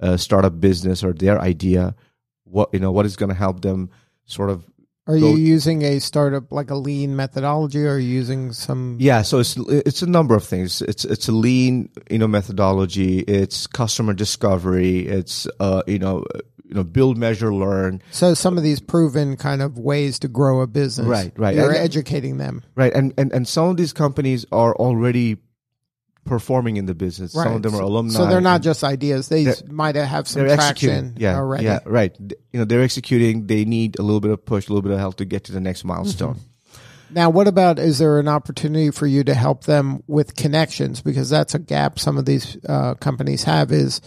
uh, 0.00 0.16
startup 0.16 0.58
business 0.58 1.04
or 1.04 1.12
their 1.12 1.38
idea. 1.40 1.94
What 2.44 2.70
you 2.72 2.80
know 2.80 2.90
what 2.92 3.06
is 3.06 3.16
going 3.16 3.28
to 3.28 3.34
help 3.46 3.60
them 3.62 3.88
sort 4.24 4.50
of 4.50 4.64
Are 5.06 5.18
go- 5.18 5.30
you 5.30 5.36
using 5.36 5.82
a 5.82 6.00
startup 6.00 6.50
like 6.52 6.70
a 6.70 6.74
lean 6.76 7.14
methodology 7.16 7.84
or 7.84 7.92
are 7.94 7.98
you 7.98 8.08
using 8.08 8.52
some 8.52 8.96
Yeah, 9.00 9.22
so 9.22 9.38
it's 9.38 9.56
it's 9.68 10.02
a 10.02 10.06
number 10.06 10.34
of 10.34 10.44
things. 10.44 10.82
It's 10.82 11.04
it's 11.04 11.28
a 11.28 11.32
lean 11.32 11.88
you 12.10 12.18
know 12.18 12.28
methodology. 12.28 13.20
It's 13.20 13.66
customer 13.66 14.12
discovery. 14.14 15.06
It's 15.06 15.46
uh 15.60 15.82
you 15.86 15.98
know 15.98 16.24
you 16.64 16.74
know 16.74 16.84
build, 16.84 17.16
measure, 17.18 17.52
learn. 17.54 18.00
so 18.12 18.32
some 18.34 18.56
of 18.56 18.62
these 18.64 18.80
proven 18.80 19.36
kind 19.36 19.60
of 19.62 19.78
ways 19.78 20.18
to 20.20 20.28
grow 20.28 20.62
a 20.62 20.66
business. 20.66 21.06
Right, 21.06 21.32
right. 21.36 21.54
You're 21.54 21.68
And- 21.70 21.76
educating 21.84 22.38
them. 22.38 22.62
Right, 22.74 22.92
and 22.94 23.12
and 23.18 23.32
and 23.32 23.46
some 23.46 23.68
of 23.68 23.76
these 23.76 23.92
companies 23.92 24.44
are 24.52 24.74
already 24.76 25.36
performing 26.24 26.76
in 26.76 26.86
the 26.86 26.94
business. 26.94 27.32
Some 27.32 27.54
of 27.54 27.62
them 27.62 27.74
are 27.74 27.82
alumni. 27.82 28.14
So 28.14 28.26
they're 28.26 28.40
not 28.40 28.62
just 28.62 28.84
ideas. 28.84 29.28
They 29.28 29.52
might 29.68 29.96
have 29.96 30.28
some 30.28 30.46
they're 30.46 30.56
traction 30.56 30.90
executing. 30.90 31.16
Yeah, 31.20 31.36
already. 31.36 31.64
yeah, 31.64 31.80
right. 31.84 32.14
You 32.20 32.60
know, 32.60 32.64
they're 32.64 32.82
executing. 32.82 33.46
They 33.46 33.64
need 33.64 33.98
a 33.98 34.02
little 34.02 34.20
bit 34.20 34.30
of 34.30 34.44
push, 34.44 34.68
a 34.68 34.70
little 34.72 34.82
bit 34.82 34.92
of 34.92 34.98
help 34.98 35.16
to 35.16 35.24
get 35.24 35.44
to 35.44 35.52
the 35.52 35.60
next 35.60 35.84
milestone. 35.84 36.38
Now, 37.10 37.28
what 37.28 37.46
about 37.46 37.78
is 37.78 37.98
there 37.98 38.18
an 38.18 38.28
opportunity 38.28 38.90
for 38.90 39.06
you 39.06 39.22
to 39.24 39.34
help 39.34 39.64
them 39.64 40.02
with 40.06 40.34
connections? 40.34 41.02
Because 41.02 41.28
that's 41.28 41.54
a 41.54 41.58
gap 41.58 41.98
some 41.98 42.16
of 42.16 42.24
these 42.24 42.56
uh, 42.66 42.94
companies 42.94 43.44
have 43.44 43.70
is, 43.70 44.00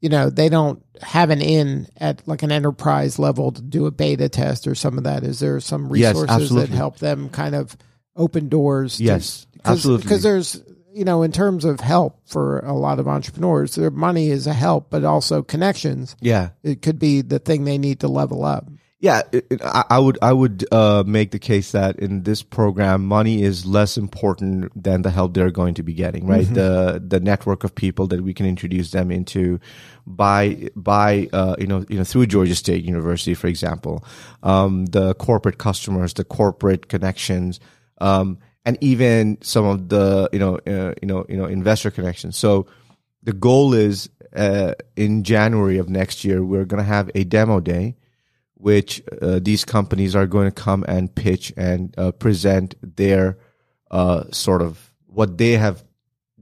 you 0.00 0.08
know, 0.08 0.30
they 0.30 0.48
don't 0.48 0.82
have 1.00 1.30
an 1.30 1.40
in 1.40 1.86
at 1.98 2.26
like 2.26 2.42
an 2.42 2.50
enterprise 2.50 3.20
level 3.20 3.52
to 3.52 3.62
do 3.62 3.86
a 3.86 3.92
beta 3.92 4.28
test 4.28 4.66
or 4.66 4.74
some 4.74 4.98
of 4.98 5.04
that. 5.04 5.22
Is 5.22 5.38
there 5.38 5.60
some 5.60 5.94
Yes, 5.94 6.16
resources 6.16 6.50
that 6.50 6.70
help 6.70 6.98
them 6.98 7.28
kind 7.28 7.54
of 7.54 7.76
open 8.16 8.48
doors? 8.48 8.96
to- 8.96 9.04
Yes, 9.04 9.46
Cause, 9.62 9.76
absolutely. 9.76 10.02
Because 10.04 10.22
there's, 10.24 10.60
you 10.92 11.04
know, 11.04 11.22
in 11.22 11.32
terms 11.32 11.64
of 11.64 11.80
help 11.80 12.20
for 12.26 12.58
a 12.60 12.72
lot 12.74 12.98
of 12.98 13.06
entrepreneurs, 13.08 13.74
their 13.74 13.90
money 13.90 14.30
is 14.30 14.46
a 14.46 14.52
help, 14.52 14.90
but 14.90 15.04
also 15.04 15.42
connections. 15.42 16.16
Yeah, 16.20 16.50
It 16.62 16.82
could 16.82 16.98
be 16.98 17.22
the 17.22 17.38
thing 17.38 17.64
they 17.64 17.78
need 17.78 18.00
to 18.00 18.08
level 18.08 18.44
up. 18.44 18.66
Yeah, 19.02 19.22
it, 19.32 19.46
it- 19.50 19.62
I, 19.64 19.84
I 19.90 19.98
would 19.98 20.18
I 20.20 20.30
would 20.32 20.66
uh, 20.70 21.04
make 21.06 21.30
the 21.30 21.38
case 21.38 21.72
that 21.72 21.98
in 22.00 22.22
this 22.24 22.42
program, 22.42 23.06
money 23.06 23.42
is 23.42 23.64
less 23.64 23.96
important 23.96 24.70
than 24.80 25.00
the 25.00 25.10
help 25.10 25.32
they're 25.32 25.50
going 25.50 25.72
to 25.74 25.82
be 25.82 25.94
getting. 25.94 26.26
Right, 26.26 26.46
the 26.46 27.02
the 27.02 27.18
network 27.18 27.64
of 27.64 27.74
people 27.74 28.08
that 28.08 28.22
we 28.22 28.34
can 28.34 28.44
introduce 28.44 28.90
them 28.90 29.10
into 29.10 29.58
by 30.06 30.68
by 30.76 31.28
uh, 31.32 31.56
you 31.58 31.66
know 31.66 31.82
you 31.88 31.96
know 31.96 32.04
through 32.04 32.26
Georgia 32.26 32.54
State 32.54 32.84
University, 32.84 33.32
for 33.32 33.46
example, 33.46 34.04
um, 34.42 34.84
the 34.86 35.14
corporate 35.14 35.56
customers, 35.56 36.12
the 36.12 36.24
corporate 36.24 36.88
connections, 36.88 37.58
um, 38.02 38.36
and 38.64 38.78
even 38.80 39.38
some 39.42 39.64
of 39.64 39.88
the 39.88 40.28
you 40.32 40.38
know 40.38 40.56
uh, 40.66 40.94
you 41.00 41.06
know 41.06 41.24
you 41.28 41.36
know 41.36 41.46
investor 41.46 41.90
connections. 41.90 42.36
So 42.36 42.66
the 43.22 43.32
goal 43.32 43.74
is 43.74 44.08
uh, 44.34 44.74
in 44.96 45.24
January 45.24 45.78
of 45.78 45.88
next 45.88 46.24
year, 46.24 46.42
we're 46.42 46.64
going 46.64 46.82
to 46.82 46.88
have 46.88 47.10
a 47.14 47.24
demo 47.24 47.60
day 47.60 47.96
which 48.60 49.02
uh, 49.22 49.40
these 49.42 49.64
companies 49.64 50.14
are 50.14 50.26
going 50.26 50.46
to 50.46 50.62
come 50.62 50.84
and 50.86 51.14
pitch 51.14 51.52
and 51.56 51.94
uh, 51.96 52.12
present 52.12 52.74
their 52.82 53.38
uh, 53.90 54.24
sort 54.32 54.60
of 54.60 54.92
what 55.06 55.38
they 55.38 55.52
have 55.52 55.82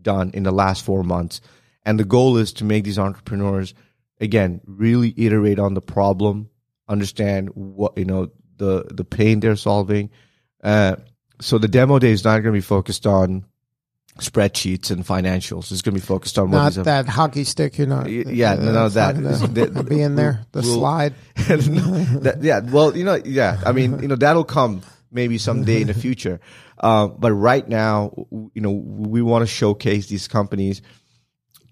done 0.03 0.31
in 0.35 0.43
the 0.43 0.51
last 0.51 0.85
four 0.85 1.05
months. 1.05 1.41
And 1.85 1.99
the 1.99 2.05
goal 2.05 2.37
is 2.37 2.53
to 2.55 2.65
make 2.65 2.85
these 2.85 2.99
entrepreneurs, 2.99 3.73
again, 4.21 4.61
really 4.67 5.15
iterate 5.17 5.61
on 5.61 5.75
the 5.75 5.81
problem, 5.81 6.51
understand 6.89 7.51
what, 7.55 7.97
you 7.97 8.05
know, 8.05 8.31
the, 8.57 8.85
the 8.91 9.05
pain 9.05 9.39
they're 9.39 9.57
solving. 9.57 10.11
So 11.41 11.59
the 11.59 11.69
demo 11.69 11.99
day 11.99 12.11
is 12.11 12.25
not 12.25 12.35
going 12.43 12.53
to 12.53 12.53
be 12.53 12.61
focused 12.61 13.07
on 13.07 13.45
spreadsheets 14.19 14.91
and 14.91 15.05
financials. 15.05 15.71
It's 15.71 15.83
going 15.83 15.95
to 15.95 16.01
be 16.01 16.07
focused 16.07 16.39
on 16.39 16.51
Not 16.51 16.77
are- 16.77 16.83
that 16.85 17.07
hockey 17.07 17.45
stick. 17.45 17.79
You're 17.79 17.87
not. 17.87 18.07
Y- 18.07 18.25
yeah, 18.27 18.55
none 18.55 18.77
of 18.77 18.95
that's 18.95 19.41
that. 19.41 19.55
The- 19.75 19.85
be 19.85 20.03
in 20.03 20.17
there. 20.17 20.45
The 20.53 20.63
we'll- 20.63 20.75
slide. 20.75 21.15
that, 21.37 22.39
yeah, 22.41 22.61
well, 22.61 22.97
you 22.97 23.05
know, 23.05 23.15
yeah, 23.25 23.61
I 23.65 23.73
mean, 23.73 24.01
you 24.01 24.09
know, 24.09 24.17
that'll 24.17 24.45
come 24.45 24.83
maybe 25.13 25.39
someday 25.39 25.81
in 25.81 25.87
the 25.87 25.95
future. 25.95 26.41
Uh, 26.79 27.09
but 27.09 27.33
right 27.33 27.67
now, 27.69 28.13
you 28.55 28.61
know, 28.61 28.73
we 28.73 29.23
want 29.23 29.43
to 29.43 29.47
showcase 29.47 30.09
these 30.09 30.29
companies 30.29 30.83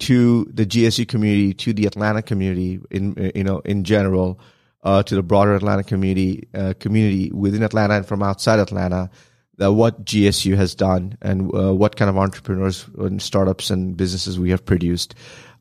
to 0.01 0.45
the 0.53 0.67
GSU 0.67 1.07
community, 1.09 1.55
to 1.55 1.73
the 1.73 1.87
Atlanta 1.87 2.23
community, 2.23 2.81
in 2.91 3.33
you 3.35 3.45
know, 3.45 3.61
in 3.61 3.85
general, 3.85 4.41
uh, 4.83 5.03
to 5.03 5.15
the 5.15 5.23
broader 5.23 5.55
Atlanta 5.55 5.83
community, 5.85 6.49
uh, 6.55 6.75
community 6.79 7.31
within 7.33 7.63
Atlanta 7.63 7.95
and 7.95 8.07
from 8.07 8.23
outside 8.23 8.59
Atlanta, 8.59 9.11
that 9.59 9.73
what 9.73 10.05
GSU 10.05 10.57
has 10.57 10.75
done 10.75 11.17
and 11.23 11.53
uh, 11.55 11.75
what 11.75 11.97
kind 11.97 12.09
of 12.09 12.19
entrepreneurs 12.19 12.87
and 12.99 13.21
startups 13.21 13.71
and 13.71 13.97
businesses 13.97 14.39
we 14.39 14.51
have 14.51 14.65
produced. 14.65 15.15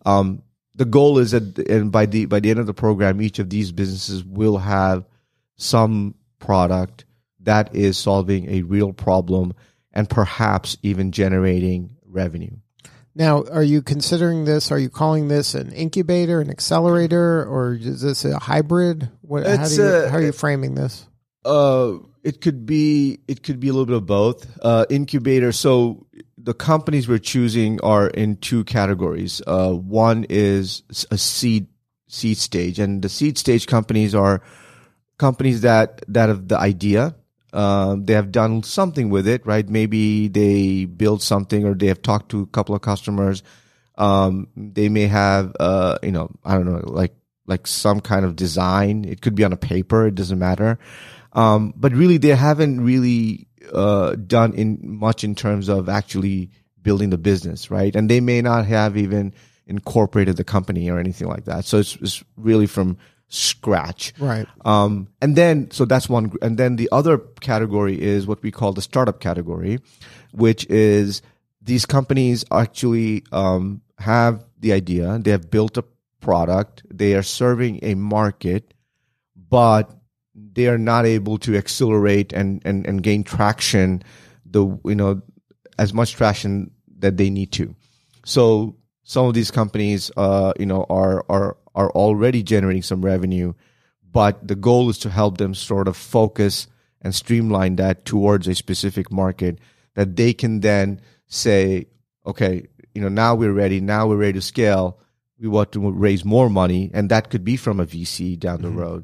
Um, 0.06 0.42
the 0.76 0.86
goal 0.86 1.20
is 1.20 1.32
that, 1.32 1.58
and 1.70 1.92
by 1.92 2.06
the 2.06 2.26
by 2.26 2.40
the 2.40 2.50
end 2.50 2.60
of 2.60 2.68
the 2.68 2.74
program, 2.74 3.22
each 3.22 3.40
of 3.40 3.50
these 3.50 3.72
businesses 3.72 4.24
will 4.24 4.58
have 4.58 5.06
some 5.56 6.16
product 6.40 7.06
that 7.42 7.74
is 7.76 7.98
solving 7.98 8.50
a 8.50 8.64
real 8.64 8.92
problem 8.92 9.54
and 9.94 10.10
perhaps 10.10 10.78
even 10.84 11.12
generating 11.12 11.96
revenue. 12.06 12.52
Now, 13.18 13.44
are 13.44 13.64
you 13.64 13.82
considering 13.82 14.44
this? 14.44 14.72
Are 14.74 14.78
you 14.78 14.90
calling 14.90 15.30
this 15.30 15.56
an 15.56 15.72
incubator, 15.72 16.42
an 16.42 16.50
accelerator, 16.50 17.46
or 17.46 17.76
is 17.76 18.02
this 18.02 18.26
a 18.26 18.38
hybrid? 18.38 19.10
What? 19.22 19.48
How, 19.48 19.66
do 19.66 19.74
you, 19.74 19.84
a- 19.86 20.10
how 20.10 20.18
are 20.18 20.22
you 20.22 20.34
framing 20.34 20.76
this? 20.76 21.08
Uh, 21.46 21.94
it 22.26 22.42
could 22.42 22.66
be 22.66 23.20
it 23.28 23.44
could 23.44 23.60
be 23.60 23.70
a 23.70 23.72
little 23.72 23.86
bit 23.86 23.96
of 23.96 24.06
both. 24.08 24.48
Uh, 24.62 24.86
incubator. 24.90 25.52
So 25.52 26.08
the 26.38 26.56
companies 26.56 27.08
we're 27.08 27.20
choosing 27.20 27.80
are 27.82 28.08
in 28.08 28.38
two 28.38 28.64
categories. 28.64 29.44
Uh, 29.46 29.74
one 29.74 30.26
is 30.28 30.82
a 31.12 31.18
seed 31.20 31.68
seed 32.08 32.38
stage, 32.38 32.80
and 32.80 33.04
the 33.04 33.10
seed 33.10 33.38
stage 33.38 33.68
companies 33.68 34.16
are 34.16 34.42
companies 35.20 35.62
that 35.62 36.02
that 36.08 36.30
have 36.30 36.48
the 36.48 36.58
idea. 36.58 37.16
Um, 37.54 38.06
they 38.06 38.14
have 38.14 38.32
done 38.32 38.64
something 38.64 39.10
with 39.10 39.28
it, 39.28 39.46
right? 39.46 39.70
Maybe 39.70 40.28
they 40.28 40.86
built 40.86 41.22
something, 41.22 41.64
or 41.64 41.76
they 41.76 41.88
have 41.88 42.02
talked 42.02 42.30
to 42.32 42.42
a 42.42 42.48
couple 42.48 42.74
of 42.74 42.82
customers. 42.82 43.44
Um, 43.98 44.48
they 44.58 44.90
may 44.90 45.08
have, 45.08 45.56
uh, 45.60 46.00
you 46.04 46.12
know, 46.12 46.32
I 46.44 46.56
don't 46.56 46.66
know, 46.66 46.82
like 46.86 47.16
like 47.46 47.68
some 47.68 48.02
kind 48.02 48.26
of 48.26 48.36
design. 48.36 49.06
It 49.06 49.22
could 49.22 49.36
be 49.36 49.44
on 49.44 49.54
a 49.54 49.58
paper. 49.58 50.08
It 50.08 50.16
doesn't 50.16 50.40
matter. 50.40 50.80
Um, 51.36 51.74
but 51.76 51.92
really, 51.92 52.18
they 52.18 52.30
haven't 52.30 52.82
really 52.82 53.48
uh, 53.72 54.16
done 54.16 54.54
in 54.54 54.80
much 54.82 55.24
in 55.24 55.36
terms 55.36 55.70
of 55.70 55.90
actually 55.90 56.50
building 56.82 57.10
the 57.10 57.18
business, 57.18 57.70
right? 57.70 57.96
And 57.96 58.10
they 58.10 58.22
may 58.22 58.42
not 58.42 58.66
have 58.66 58.96
even 58.96 59.34
incorporated 59.68 60.38
the 60.38 60.44
company 60.44 60.90
or 60.90 60.98
anything 60.98 61.28
like 61.28 61.46
that. 61.46 61.66
So 61.66 61.80
it's, 61.80 61.98
it's 61.98 62.24
really 62.38 62.68
from 62.68 62.98
scratch. 63.28 64.14
Right. 64.20 64.48
Um, 64.64 65.08
and 65.22 65.36
then, 65.36 65.72
so 65.72 65.86
that's 65.86 66.08
one. 66.08 66.32
And 66.42 66.58
then 66.58 66.76
the 66.76 66.90
other 66.92 67.18
category 67.42 68.00
is 68.00 68.28
what 68.28 68.42
we 68.44 68.52
call 68.52 68.74
the 68.74 68.82
startup 68.82 69.20
category, 69.20 69.80
which 70.32 70.66
is 70.68 71.22
these 71.62 71.86
companies 71.86 72.46
actually 72.52 73.24
um, 73.32 73.82
have 73.98 74.46
the 74.60 74.72
idea, 74.74 75.18
they 75.20 75.32
have 75.32 75.50
built 75.50 75.78
a 75.78 75.84
product, 76.22 76.84
they 76.92 77.16
are 77.16 77.24
serving 77.24 77.80
a 77.82 77.96
market, 77.96 78.74
but 79.36 79.92
they 80.56 80.68
are 80.68 80.78
not 80.78 81.06
able 81.06 81.38
to 81.40 81.56
accelerate 81.56 82.34
and, 82.34 82.62
and, 82.66 82.88
and 82.88 83.04
gain 83.04 83.24
traction, 83.24 84.02
the 84.46 84.66
you 84.86 84.96
know 84.96 85.22
as 85.78 85.94
much 85.94 86.14
traction 86.14 86.72
that 87.00 87.18
they 87.18 87.30
need 87.30 87.52
to. 87.52 87.76
So 88.26 88.76
some 89.04 89.28
of 89.28 89.34
these 89.34 89.52
companies, 89.52 90.12
uh, 90.18 90.54
you 90.60 90.66
know, 90.66 90.86
are 90.90 91.24
are 91.30 91.58
are 91.76 91.92
already 91.92 92.42
generating 92.42 92.82
some 92.82 93.06
revenue, 93.06 93.54
but 94.12 94.48
the 94.48 94.56
goal 94.56 94.90
is 94.90 94.98
to 95.00 95.10
help 95.10 95.38
them 95.38 95.54
sort 95.54 95.88
of 95.88 95.96
focus 95.96 96.68
and 97.02 97.14
streamline 97.14 97.76
that 97.76 98.06
towards 98.06 98.48
a 98.48 98.56
specific 98.56 99.12
market 99.12 99.60
that 99.94 100.16
they 100.16 100.34
can 100.34 100.62
then 100.62 101.00
say, 101.28 101.86
okay, 102.26 102.66
you 102.94 103.02
know, 103.02 103.10
now 103.10 103.36
we're 103.36 103.54
ready, 103.54 103.80
now 103.80 104.08
we're 104.08 104.18
ready 104.18 104.34
to 104.34 104.42
scale. 104.42 105.00
We 105.38 105.50
want 105.50 105.74
to 105.74 105.92
raise 105.92 106.24
more 106.24 106.50
money, 106.50 106.90
and 106.94 107.10
that 107.10 107.30
could 107.30 107.44
be 107.44 107.58
from 107.58 107.82
a 107.82 107.86
VC 107.86 108.40
down 108.40 108.62
the 108.62 108.70
road. 108.70 109.04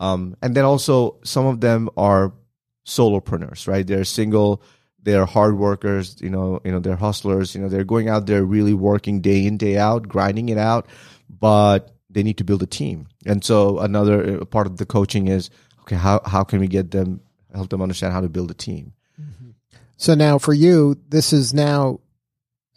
Um, 0.00 0.36
and 0.42 0.56
then 0.56 0.64
also 0.64 1.18
some 1.22 1.46
of 1.46 1.60
them 1.60 1.90
are 1.96 2.32
solopreneurs, 2.86 3.68
right? 3.68 3.86
They're 3.86 4.04
single, 4.04 4.62
they're 5.02 5.26
hard 5.26 5.58
workers, 5.58 6.20
you 6.20 6.30
know, 6.30 6.60
you 6.64 6.72
know, 6.72 6.80
they're 6.80 6.96
hustlers, 6.96 7.54
you 7.54 7.60
know, 7.60 7.68
they're 7.68 7.84
going 7.84 8.08
out 8.08 8.26
there 8.26 8.42
really 8.42 8.74
working 8.74 9.20
day 9.20 9.46
in, 9.46 9.58
day 9.58 9.76
out, 9.76 10.08
grinding 10.08 10.48
it 10.48 10.58
out, 10.58 10.86
but 11.28 11.94
they 12.08 12.22
need 12.22 12.38
to 12.38 12.44
build 12.44 12.62
a 12.62 12.66
team. 12.66 13.06
And 13.26 13.44
so 13.44 13.78
another 13.78 14.40
uh, 14.40 14.44
part 14.46 14.66
of 14.66 14.78
the 14.78 14.86
coaching 14.86 15.28
is, 15.28 15.50
okay, 15.82 15.96
how, 15.96 16.22
how 16.24 16.44
can 16.44 16.60
we 16.60 16.66
get 16.66 16.90
them, 16.90 17.20
help 17.54 17.68
them 17.68 17.82
understand 17.82 18.12
how 18.14 18.22
to 18.22 18.28
build 18.28 18.50
a 18.50 18.54
team? 18.54 18.94
So 19.98 20.14
now 20.14 20.38
for 20.38 20.54
you, 20.54 20.98
this 21.10 21.34
is 21.34 21.52
now 21.52 22.00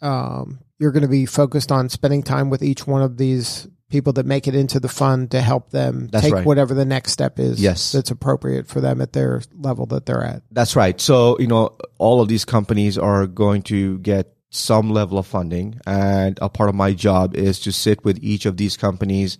um, 0.02 0.60
you're 0.78 0.92
going 0.92 1.02
to 1.04 1.08
be 1.08 1.24
focused 1.24 1.72
on 1.72 1.88
spending 1.88 2.22
time 2.22 2.50
with 2.50 2.62
each 2.62 2.86
one 2.86 3.00
of 3.00 3.16
these 3.16 3.66
people 3.94 4.12
that 4.12 4.26
make 4.26 4.48
it 4.48 4.56
into 4.56 4.80
the 4.80 4.88
fund 4.88 5.30
to 5.30 5.40
help 5.40 5.70
them 5.70 6.08
That's 6.08 6.24
take 6.24 6.34
right. 6.34 6.44
whatever 6.44 6.74
the 6.74 6.84
next 6.84 7.12
step 7.12 7.38
is. 7.38 7.62
Yes. 7.62 7.92
that's 7.92 8.10
appropriate 8.10 8.66
for 8.66 8.80
them 8.80 9.00
at 9.00 9.12
their 9.12 9.40
level 9.56 9.86
that 9.86 10.04
they're 10.04 10.24
at. 10.24 10.42
That's 10.50 10.74
right. 10.74 11.00
So, 11.00 11.38
you 11.38 11.46
know, 11.46 11.76
all 11.98 12.20
of 12.20 12.26
these 12.26 12.44
companies 12.44 12.98
are 12.98 13.28
going 13.28 13.62
to 13.70 13.98
get 13.98 14.34
some 14.50 14.90
level 14.90 15.16
of 15.16 15.28
funding. 15.28 15.78
And 15.86 16.36
a 16.42 16.48
part 16.48 16.70
of 16.70 16.74
my 16.74 16.92
job 16.92 17.36
is 17.36 17.60
to 17.60 17.70
sit 17.72 18.04
with 18.04 18.18
each 18.20 18.46
of 18.46 18.56
these 18.56 18.76
companies 18.76 19.38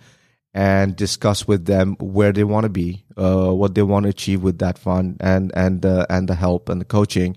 and 0.55 0.95
discuss 0.95 1.49
with 1.49 1.65
them 1.67 1.97
where 1.99 2.31
they 2.31 2.45
want 2.45 2.63
to 2.63 2.71
be, 2.71 3.05
uh, 3.17 3.51
what 3.51 3.75
they 3.75 3.83
want 3.83 4.05
to 4.05 4.11
achieve 4.11 4.41
with 4.41 4.61
that 4.61 4.79
fund, 4.79 5.17
and 5.19 5.51
and 5.57 5.85
uh, 5.85 6.07
and 6.09 6.29
the 6.29 6.37
help 6.37 6.69
and 6.69 6.81
the 6.81 6.85
coaching, 6.85 7.37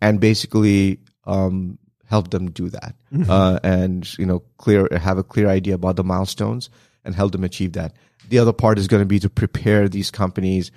and 0.00 0.20
basically 0.20 1.00
um, 1.24 1.76
help 2.12 2.28
them 2.28 2.50
do 2.50 2.68
that, 2.68 2.94
uh, 3.26 3.58
and 3.64 4.06
you 4.18 4.26
know, 4.26 4.40
clear 4.58 4.86
have 4.92 5.16
a 5.16 5.24
clear 5.24 5.48
idea 5.48 5.74
about 5.74 5.96
the 5.96 6.04
milestones 6.04 6.68
and 7.06 7.14
help 7.14 7.32
them 7.32 7.42
achieve 7.42 7.72
that. 7.72 7.96
The 8.28 8.38
other 8.38 8.52
part 8.52 8.78
is 8.78 8.86
going 8.86 9.00
to 9.00 9.06
be 9.06 9.18
to 9.20 9.30
prepare 9.30 9.88
these 9.88 10.10
companies 10.10 10.70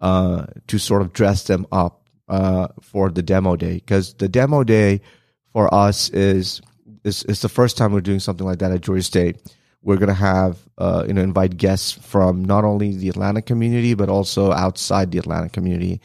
uh, 0.00 0.46
to 0.66 0.78
sort 0.78 1.02
of 1.02 1.12
dress 1.12 1.44
them 1.44 1.64
up 1.70 2.08
uh, 2.28 2.68
for 2.82 3.08
the 3.08 3.22
demo 3.22 3.54
day 3.54 3.74
because 3.74 4.14
the 4.14 4.28
demo 4.28 4.64
day 4.64 5.00
for 5.52 5.72
us 5.72 6.08
is 6.10 6.60
is 7.04 7.22
is 7.24 7.40
the 7.40 7.48
first 7.48 7.76
time 7.76 7.92
we're 7.92 8.00
doing 8.00 8.18
something 8.18 8.46
like 8.46 8.58
that 8.58 8.72
at 8.72 8.80
Georgia 8.80 9.04
State. 9.04 9.36
We're 9.82 9.96
going 9.96 10.08
to 10.08 10.14
have 10.14 10.58
uh, 10.76 11.04
you 11.06 11.14
know 11.14 11.22
invite 11.22 11.56
guests 11.56 11.92
from 11.92 12.44
not 12.44 12.64
only 12.64 12.96
the 12.96 13.10
Atlanta 13.10 13.42
community 13.42 13.94
but 13.94 14.08
also 14.08 14.50
outside 14.50 15.12
the 15.12 15.18
Atlanta 15.18 15.50
community 15.50 16.00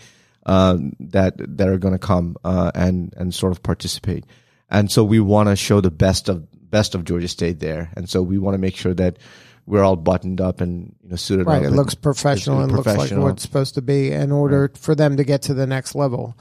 um, 0.46 0.94
that 1.00 1.34
that 1.58 1.68
are 1.68 1.80
going 1.80 1.96
to 1.96 2.08
come 2.14 2.38
uh, 2.44 2.72
and 2.76 3.14
and 3.18 3.34
sort 3.34 3.52
of 3.52 3.64
participate. 3.64 4.26
And 4.70 4.92
so 4.92 5.04
we 5.04 5.20
want 5.20 5.50
to 5.50 5.56
show 5.56 5.82
the 5.82 5.92
best 5.92 6.30
of 6.30 6.48
best 6.72 6.96
of 6.96 7.04
Georgia 7.06 7.28
State 7.28 7.60
there, 7.60 7.92
and 7.96 8.10
so 8.10 8.22
we 8.22 8.38
want 8.38 8.56
to 8.56 8.58
make 8.58 8.76
sure 8.76 8.94
that 8.96 9.18
we're 9.68 9.84
all 9.84 9.96
buttoned 9.96 10.42
up 10.42 10.62
and 10.62 10.96
you 11.04 11.10
know 11.10 11.16
suited 11.16 11.46
Right. 11.48 11.60
up. 11.60 11.72
It 11.72 11.76
looks 11.76 11.96
professional 11.96 12.62
and 12.62 12.72
looks 12.72 12.86
like 12.88 12.96
professional. 12.96 13.24
what 13.24 13.34
it's 13.34 13.44
supposed 13.44 13.76
to 13.76 13.82
be 13.82 14.12
in 14.12 14.32
order 14.32 14.72
for 14.76 14.94
them 14.96 15.18
to 15.18 15.24
get 15.24 15.44
to 15.44 15.54
the 15.54 15.66
next 15.68 15.96
level. 15.96 16.36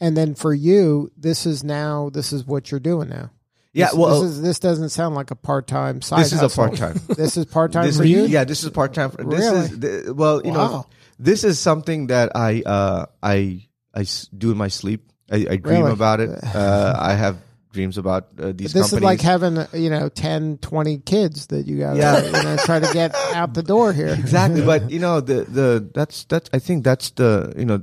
And 0.00 0.16
then 0.16 0.34
for 0.34 0.52
you, 0.54 1.10
this 1.16 1.46
is 1.46 1.64
now 1.64 2.10
this 2.12 2.32
is 2.32 2.44
what 2.44 2.70
you're 2.70 2.78
doing 2.80 3.08
now. 3.08 3.30
Yeah, 3.72 3.86
This, 3.86 3.94
well, 3.94 4.20
this 4.22 4.30
is 4.32 4.42
this 4.42 4.58
doesn't 4.58 4.88
sound 4.90 5.14
like 5.14 5.30
a 5.30 5.36
part 5.36 5.66
time 5.66 6.02
side. 6.02 6.20
this 6.20 6.32
is 6.32 6.42
a 6.42 6.48
part 6.48 6.74
time. 6.76 7.00
This 7.16 7.36
is 7.36 7.44
part 7.46 7.72
time 7.72 7.90
for 7.92 8.04
you. 8.04 8.24
Yeah, 8.26 8.44
this 8.44 8.62
is 8.64 8.70
part 8.70 8.92
time. 8.94 9.10
This 9.10 9.26
Really? 9.26 9.60
is 9.60 9.78
the, 9.78 10.14
well, 10.14 10.44
you 10.44 10.52
know, 10.52 10.86
this 11.18 11.44
is 11.44 11.58
something 11.58 12.08
that 12.08 12.32
I 12.36 12.62
uh, 12.66 13.06
I 13.22 13.66
I 13.94 14.04
do 14.36 14.50
in 14.50 14.56
my 14.58 14.68
sleep. 14.68 15.10
I, 15.30 15.36
I 15.50 15.56
dream 15.56 15.80
Really? 15.82 15.92
about 15.92 16.20
it. 16.20 16.30
Uh, 16.54 16.94
I 16.98 17.14
have 17.14 17.36
dreams 17.78 17.96
about 17.98 18.22
uh, 18.40 18.52
these 18.58 18.72
This 18.72 18.90
companies. 18.90 18.92
is 18.92 19.02
like 19.02 19.20
having 19.20 19.56
you 19.84 19.88
know 19.90 20.08
10, 20.08 20.58
20 20.58 20.98
kids 20.98 21.46
that 21.48 21.66
you 21.66 21.78
got 21.78 21.96
Yeah. 21.96 22.24
you 22.24 22.32
know 22.32 22.56
try 22.64 22.80
to 22.80 22.92
get 22.92 23.14
out 23.34 23.54
the 23.54 23.62
door 23.62 23.92
here. 23.92 24.14
exactly 24.18 24.62
but 24.72 24.90
you 24.94 24.98
know 24.98 25.20
the 25.20 25.38
the 25.58 25.68
that's 25.94 26.24
that's 26.24 26.50
i 26.52 26.58
think 26.58 26.82
that's 26.84 27.10
the 27.12 27.52
you 27.56 27.64
know 27.64 27.78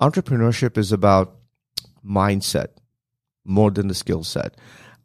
entrepreneurship 0.00 0.76
is 0.76 0.92
about 0.92 1.26
mindset 2.04 2.68
more 3.44 3.70
than 3.70 3.88
the 3.88 3.94
skill 3.94 4.22
set 4.24 4.56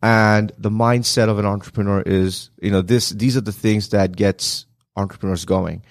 and 0.03 0.51
the 0.57 0.69
mindset 0.69 1.29
of 1.29 1.39
an 1.39 1.45
entrepreneur 1.45 2.01
is 2.05 2.49
you 2.61 2.71
know 2.71 2.81
this 2.81 3.09
these 3.23 3.37
are 3.37 3.45
the 3.51 3.51
things 3.65 3.89
that 3.89 4.15
gets 4.15 4.65
entrepreneurs 4.95 5.45
going 5.45 5.81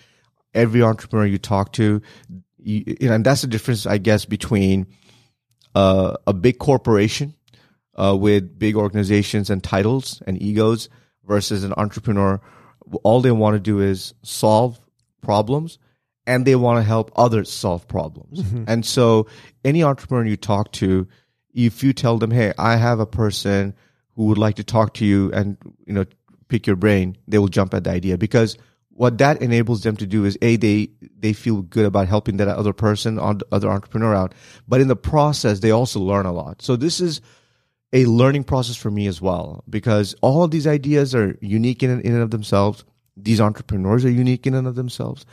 every 0.54 0.82
entrepreneur 0.82 1.26
you 1.26 1.38
talk 1.38 1.72
to 1.72 2.00
you, 2.58 2.82
you 3.00 3.08
know, 3.08 3.14
and 3.14 3.24
that's 3.24 3.40
the 3.42 3.46
difference 3.56 3.86
i 3.86 3.98
guess 3.98 4.24
between 4.26 4.86
uh, 5.74 6.16
a 6.26 6.32
big 6.32 6.58
corporation 6.58 7.34
uh, 7.96 8.16
with 8.18 8.58
big 8.58 8.76
organizations 8.76 9.50
and 9.50 9.62
titles 9.62 10.22
and 10.26 10.40
egos 10.40 10.88
versus 11.24 11.64
an 11.64 11.74
entrepreneur. 11.76 12.40
All 13.02 13.20
they 13.20 13.32
want 13.32 13.54
to 13.54 13.60
do 13.60 13.80
is 13.80 14.14
solve 14.22 14.78
problems 15.22 15.78
and 16.26 16.44
they 16.44 16.56
want 16.56 16.78
to 16.78 16.82
help 16.82 17.10
others 17.16 17.50
solve 17.50 17.86
problems. 17.88 18.40
And 18.68 18.84
so, 18.84 19.26
any 19.64 19.82
entrepreneur 19.82 20.24
you 20.24 20.36
talk 20.36 20.72
to, 20.72 21.08
if 21.54 21.82
you 21.82 21.92
tell 21.92 22.18
them, 22.18 22.30
"Hey, 22.30 22.52
I 22.58 22.76
have 22.76 23.00
a 23.00 23.06
person 23.06 23.74
who 24.14 24.24
would 24.26 24.38
like 24.38 24.56
to 24.56 24.64
talk 24.64 24.94
to 24.94 25.04
you 25.04 25.32
and 25.32 25.56
you 25.86 25.94
know 25.94 26.04
pick 26.48 26.66
your 26.66 26.76
brain," 26.76 27.16
they 27.26 27.38
will 27.38 27.48
jump 27.48 27.74
at 27.74 27.84
the 27.84 27.90
idea 27.90 28.18
because 28.18 28.56
what 28.90 29.18
that 29.18 29.42
enables 29.42 29.82
them 29.82 29.96
to 29.96 30.06
do 30.06 30.24
is 30.24 30.38
a 30.42 30.56
they 30.56 30.88
they 31.18 31.32
feel 31.32 31.62
good 31.62 31.84
about 31.84 32.08
helping 32.08 32.38
that 32.38 32.48
other 32.48 32.72
person 32.72 33.18
on 33.18 33.40
other 33.52 33.68
entrepreneur 33.68 34.14
out 34.14 34.34
but 34.66 34.80
in 34.80 34.88
the 34.88 34.96
process 34.96 35.60
they 35.60 35.70
also 35.70 36.00
learn 36.00 36.26
a 36.26 36.32
lot 36.32 36.62
so 36.62 36.76
this 36.76 37.00
is 37.00 37.20
a 37.92 38.04
learning 38.06 38.44
process 38.44 38.76
for 38.76 38.90
me 38.90 39.06
as 39.06 39.20
well 39.20 39.64
because 39.68 40.14
all 40.20 40.42
of 40.42 40.50
these 40.50 40.66
ideas 40.66 41.14
are 41.14 41.36
unique 41.40 41.82
in, 41.82 42.00
in 42.00 42.12
and 42.12 42.22
of 42.22 42.30
themselves 42.30 42.84
these 43.16 43.40
entrepreneurs 43.40 44.04
are 44.04 44.10
unique 44.10 44.46
in 44.46 44.54
and 44.54 44.66
of 44.66 44.74
themselves 44.74 45.24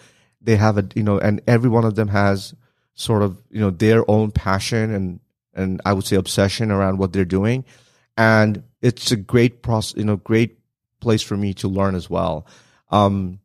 they 0.42 0.56
have 0.56 0.78
a 0.78 0.88
you 0.96 1.04
know 1.04 1.18
and 1.18 1.42
every 1.48 1.70
one 1.70 1.86
of 1.86 1.96
them 1.96 2.08
has 2.08 2.54
sort 2.96 3.22
of 3.22 3.38
you 3.50 3.60
know 3.60 3.72
their 3.72 4.10
own 4.10 4.32
passion 4.32 4.94
and 4.94 5.20
and 5.54 5.82
i 5.86 5.94
would 5.94 6.06
say 6.06 6.16
obsession 6.16 6.72
around 6.72 6.98
what 6.98 7.12
they're 7.12 7.26
doing 7.26 7.66
and 8.18 8.64
it's 8.82 9.12
a 9.12 9.18
great 9.18 9.62
process 9.62 9.98
you 9.98 10.06
know 10.06 10.16
great 10.16 10.60
place 11.00 11.22
for 11.22 11.36
me 11.36 11.54
to 11.54 11.68
learn 11.68 11.96
as 11.96 12.10
well 12.10 12.46
um 12.92 13.40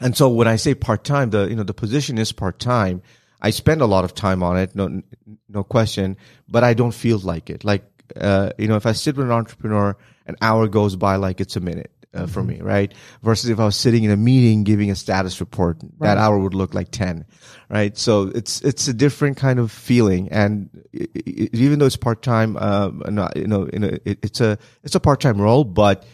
and 0.00 0.16
so 0.16 0.28
when 0.28 0.48
I 0.48 0.56
say 0.56 0.74
part 0.74 1.04
time, 1.04 1.30
the 1.30 1.46
you 1.48 1.56
know 1.56 1.62
the 1.62 1.74
position 1.74 2.18
is 2.18 2.32
part 2.32 2.58
time. 2.58 3.02
I 3.40 3.50
spend 3.50 3.80
a 3.80 3.86
lot 3.86 4.04
of 4.04 4.14
time 4.14 4.42
on 4.42 4.56
it, 4.56 4.74
no 4.74 5.02
no 5.48 5.64
question, 5.64 6.16
but 6.48 6.64
I 6.64 6.74
don't 6.74 6.94
feel 6.94 7.18
like 7.18 7.50
it. 7.50 7.64
Like 7.64 7.87
uh, 8.16 8.50
you 8.58 8.68
know, 8.68 8.76
if 8.76 8.86
I 8.86 8.92
sit 8.92 9.16
with 9.16 9.26
an 9.26 9.32
entrepreneur, 9.32 9.96
an 10.26 10.36
hour 10.40 10.68
goes 10.68 10.96
by 10.96 11.16
like 11.16 11.40
it's 11.40 11.56
a 11.56 11.60
minute 11.60 11.90
uh, 12.14 12.26
for 12.26 12.42
me, 12.42 12.60
right? 12.60 12.92
Versus 13.22 13.50
if 13.50 13.58
I 13.60 13.64
was 13.64 13.76
sitting 13.76 14.04
in 14.04 14.10
a 14.10 14.16
meeting 14.16 14.64
giving 14.64 14.90
a 14.90 14.94
status 14.94 15.40
report, 15.40 15.78
that 16.00 16.16
hour 16.18 16.38
would 16.38 16.54
look 16.54 16.74
like 16.74 16.90
ten, 16.90 17.26
right? 17.68 17.96
So 17.96 18.30
it's 18.34 18.60
it's 18.62 18.88
a 18.88 18.94
different 18.94 19.36
kind 19.36 19.58
of 19.58 19.70
feeling, 19.70 20.28
and 20.30 20.70
i 20.94 21.06
i 21.16 21.48
even 21.52 21.78
though 21.78 21.86
it's 21.86 21.96
part 21.96 22.22
time, 22.22 22.56
um, 22.56 23.02
not, 23.08 23.36
you 23.36 23.46
know, 23.46 23.64
in 23.64 23.84
a, 23.84 23.98
it, 24.04 24.18
it's 24.22 24.40
a 24.40 24.58
it's 24.84 24.94
a 24.94 25.00
part 25.00 25.20
time 25.20 25.40
role, 25.40 25.64
but 25.64 26.04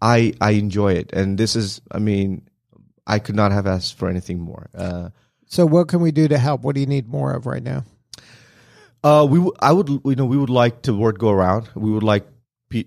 I 0.00 0.34
I 0.40 0.52
enjoy 0.52 0.92
it, 0.94 1.12
and 1.12 1.38
this 1.38 1.56
is, 1.56 1.80
I 1.90 1.98
mean. 1.98 2.42
I 3.10 3.20
could 3.20 3.36
not 3.36 3.52
have 3.52 3.66
asked 3.66 3.96
for 3.96 4.10
anything 4.10 4.38
more. 4.38 4.68
Uh, 4.74 5.08
So 5.46 5.64
what 5.64 5.88
can 5.88 6.02
we 6.02 6.12
do 6.12 6.28
to 6.28 6.36
help? 6.36 6.60
What 6.60 6.74
do 6.74 6.82
you 6.82 6.86
need 6.86 7.08
more 7.08 7.32
of 7.32 7.46
right 7.46 7.62
now? 7.62 7.84
Uh, 9.04 9.26
we, 9.28 9.38
w- 9.38 9.54
I 9.60 9.72
would, 9.72 9.88
you 9.88 10.16
know, 10.16 10.24
we 10.24 10.36
would 10.36 10.50
like 10.50 10.82
to 10.82 10.94
word 10.94 11.18
go 11.18 11.30
around. 11.30 11.68
We 11.74 11.90
would 11.90 12.02
like 12.02 12.26
pe- 12.68 12.84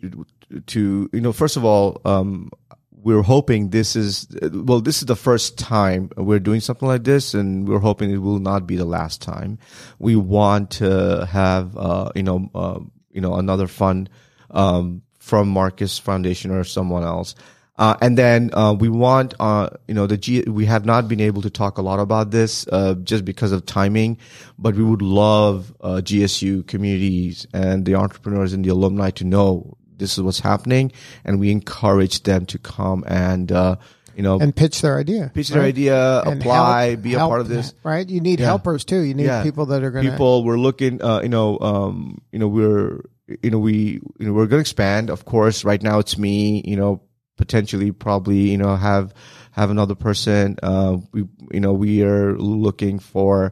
to, 0.67 1.09
you 1.11 1.21
know, 1.21 1.31
first 1.33 1.57
of 1.57 1.65
all, 1.65 2.01
um, 2.05 2.51
we're 2.91 3.23
hoping 3.23 3.69
this 3.69 3.95
is, 3.95 4.27
well, 4.53 4.79
this 4.79 4.99
is 4.99 5.05
the 5.07 5.15
first 5.15 5.57
time 5.57 6.11
we're 6.17 6.39
doing 6.39 6.59
something 6.59 6.87
like 6.87 7.03
this, 7.03 7.33
and 7.33 7.67
we're 7.67 7.79
hoping 7.79 8.11
it 8.11 8.17
will 8.17 8.39
not 8.39 8.67
be 8.67 8.75
the 8.75 8.85
last 8.85 9.21
time. 9.21 9.57
We 9.97 10.15
want 10.15 10.69
to 10.71 11.25
have, 11.25 11.75
uh, 11.75 12.11
you 12.15 12.23
know, 12.23 12.49
uh, 12.53 12.79
you 13.11 13.21
know, 13.21 13.35
another 13.35 13.67
fund 13.67 14.09
um, 14.51 15.01
from 15.19 15.49
Marcus 15.49 15.97
Foundation 15.97 16.51
or 16.51 16.63
someone 16.63 17.03
else. 17.03 17.33
Uh, 17.81 17.97
and 17.99 18.15
then 18.15 18.51
uh, 18.53 18.75
we 18.79 18.89
want, 18.89 19.33
uh, 19.39 19.67
you 19.87 19.95
know, 19.95 20.05
the 20.05 20.15
G. 20.15 20.43
We 20.47 20.65
have 20.67 20.85
not 20.85 21.07
been 21.07 21.19
able 21.19 21.41
to 21.41 21.49
talk 21.49 21.79
a 21.79 21.81
lot 21.81 21.99
about 21.99 22.29
this 22.29 22.67
uh, 22.71 22.93
just 23.03 23.25
because 23.25 23.51
of 23.51 23.65
timing, 23.65 24.19
but 24.59 24.75
we 24.75 24.83
would 24.83 25.01
love 25.01 25.73
uh, 25.81 25.99
GSU 26.03 26.67
communities 26.67 27.47
and 27.53 27.83
the 27.85 27.95
entrepreneurs 27.95 28.53
and 28.53 28.63
the 28.63 28.69
alumni 28.69 29.09
to 29.11 29.23
know 29.23 29.77
this 29.97 30.15
is 30.17 30.21
what's 30.23 30.39
happening, 30.39 30.91
and 31.25 31.39
we 31.39 31.49
encourage 31.51 32.21
them 32.23 32.45
to 32.47 32.59
come 32.59 33.03
and, 33.07 33.51
uh, 33.51 33.75
you 34.15 34.21
know, 34.21 34.39
And 34.39 34.55
pitch 34.55 34.81
their 34.81 34.99
idea. 34.99 35.31
pitch 35.33 35.49
their 35.49 35.61
right? 35.61 35.67
idea, 35.69 36.21
And 36.21 36.39
apply, 36.41 36.89
help- 36.89 37.01
be 37.01 37.13
a 37.15 37.17
help, 37.17 37.29
part 37.31 37.41
of 37.41 37.47
this. 37.49 37.73
Right? 37.83 38.07
You 38.07 38.19
need 38.21 38.39
Yeah. 38.39 38.45
helpers 38.47 38.85
too. 38.85 38.99
You 39.01 39.15
need 39.15 39.25
Yeah. 39.25 39.41
people 39.43 39.65
that 39.67 39.83
are 39.83 39.89
going 39.91 40.05
to 40.05 40.11
people 40.11 40.43
we're 40.43 40.59
looking 40.59 41.01
uh, 41.01 41.21
you 41.23 41.29
know 41.29 41.57
um 41.59 42.21
you 42.31 42.37
know 42.39 42.47
we're 42.47 43.01
you 43.41 43.49
know 43.49 43.59
we 43.59 43.73
you 44.19 44.25
know 44.27 44.33
we're 44.33 44.45
going 44.47 44.59
to 44.61 44.67
expand 44.69 45.09
of 45.09 45.25
course 45.25 45.63
right 45.65 45.81
now 45.81 45.97
it's 45.99 46.17
me 46.17 46.61
you 46.65 46.75
know 46.75 47.01
potentially 47.41 47.91
probably 47.91 48.51
you 48.51 48.57
know 48.57 48.75
have 48.75 49.13
have 49.51 49.71
another 49.71 49.95
person 49.95 50.55
uh 50.61 50.97
we 51.11 51.27
you 51.51 51.59
know 51.59 51.73
we 51.73 52.03
are 52.03 52.37
looking 52.37 52.99
for 52.99 53.51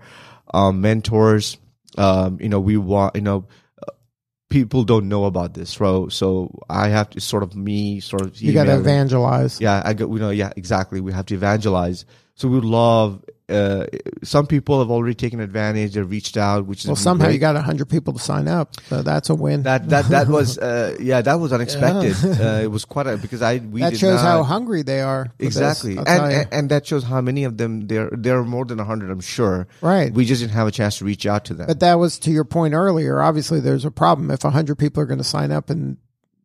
um 0.53 0.79
mentors 0.81 1.57
um 1.97 2.37
you 2.39 2.47
know 2.47 2.59
we 2.59 2.77
want 2.77 3.15
you 3.15 3.21
know 3.21 3.47
people 4.49 4.83
don't 4.83 5.07
know 5.07 5.25
about 5.25 5.53
this 5.53 5.69
so 5.71 6.07
so 6.09 6.59
i 6.69 6.87
have 6.87 7.09
to 7.09 7.19
sort 7.19 7.43
of 7.43 7.55
me 7.55 7.99
sort 7.99 8.21
of 8.21 8.39
you 8.41 8.53
got 8.53 8.65
to 8.65 8.77
evangelize. 8.77 9.59
yeah, 9.61 9.81
I 9.85 9.93
get. 9.93 10.09
We 10.09 10.19
know. 10.19 10.29
Yeah, 10.29 10.51
exactly. 10.55 11.01
We 11.01 11.13
have 11.13 11.25
to 11.27 11.35
evangelize. 11.35 12.05
So 12.35 12.47
we 12.47 12.55
would 12.55 12.65
love. 12.65 13.23
Uh, 13.49 13.85
some 14.23 14.45
people 14.47 14.79
have 14.79 14.91
already 14.91 15.15
taken 15.15 15.39
advantage. 15.39 15.93
They 15.93 16.01
reached 16.01 16.37
out, 16.37 16.65
which 16.65 16.81
is 16.81 16.87
Well, 16.87 16.95
somehow 16.95 17.25
great. 17.25 17.33
you 17.33 17.39
got 17.39 17.55
hundred 17.63 17.89
people 17.89 18.13
to 18.13 18.19
sign 18.19 18.47
up, 18.47 18.75
so 18.87 19.01
that's 19.01 19.29
a 19.29 19.35
win. 19.35 19.63
that. 19.63 19.89
That 19.89 20.09
that 20.09 20.27
was. 20.37 20.57
Uh, 20.57 20.95
yeah, 20.99 21.21
that 21.21 21.35
was 21.39 21.51
unexpected. 21.53 22.15
Uh, 22.23 22.61
it 22.63 22.71
was 22.71 22.85
quite 22.85 23.07
a, 23.07 23.17
because 23.17 23.41
I 23.41 23.57
we 23.57 23.81
that 23.81 23.97
shows 23.97 24.21
not, 24.21 24.29
how 24.29 24.43
hungry 24.43 24.81
they 24.83 25.01
are. 25.01 25.31
exactly, 25.39 25.97
and, 25.97 26.07
and 26.07 26.47
and 26.51 26.69
that 26.69 26.85
shows 26.85 27.03
how 27.03 27.21
many 27.21 27.43
of 27.43 27.57
them 27.57 27.87
there. 27.87 28.09
There 28.11 28.37
are 28.39 28.45
more 28.45 28.65
than 28.65 28.77
hundred, 28.79 29.09
I'm 29.11 29.19
sure. 29.21 29.67
Right. 29.81 30.13
We 30.13 30.25
just 30.25 30.41
didn't 30.41 30.53
have 30.53 30.67
a 30.67 30.71
chance 30.71 30.99
to 30.99 31.05
reach 31.05 31.25
out 31.25 31.45
to 31.45 31.53
them. 31.53 31.67
But 31.67 31.79
that 31.79 31.95
was 31.95 32.19
to 32.19 32.31
your 32.31 32.43
point 32.45 32.73
earlier. 32.73 33.21
Obviously, 33.21 33.59
there's 33.59 33.85
a 33.85 33.91
problem 33.91 34.29
if 34.31 34.43
100 34.43 34.75
people 34.77 35.01
are 35.01 35.05
going 35.05 35.17
to 35.17 35.23
sign 35.23 35.51
up 35.51 35.69
and 35.69 35.97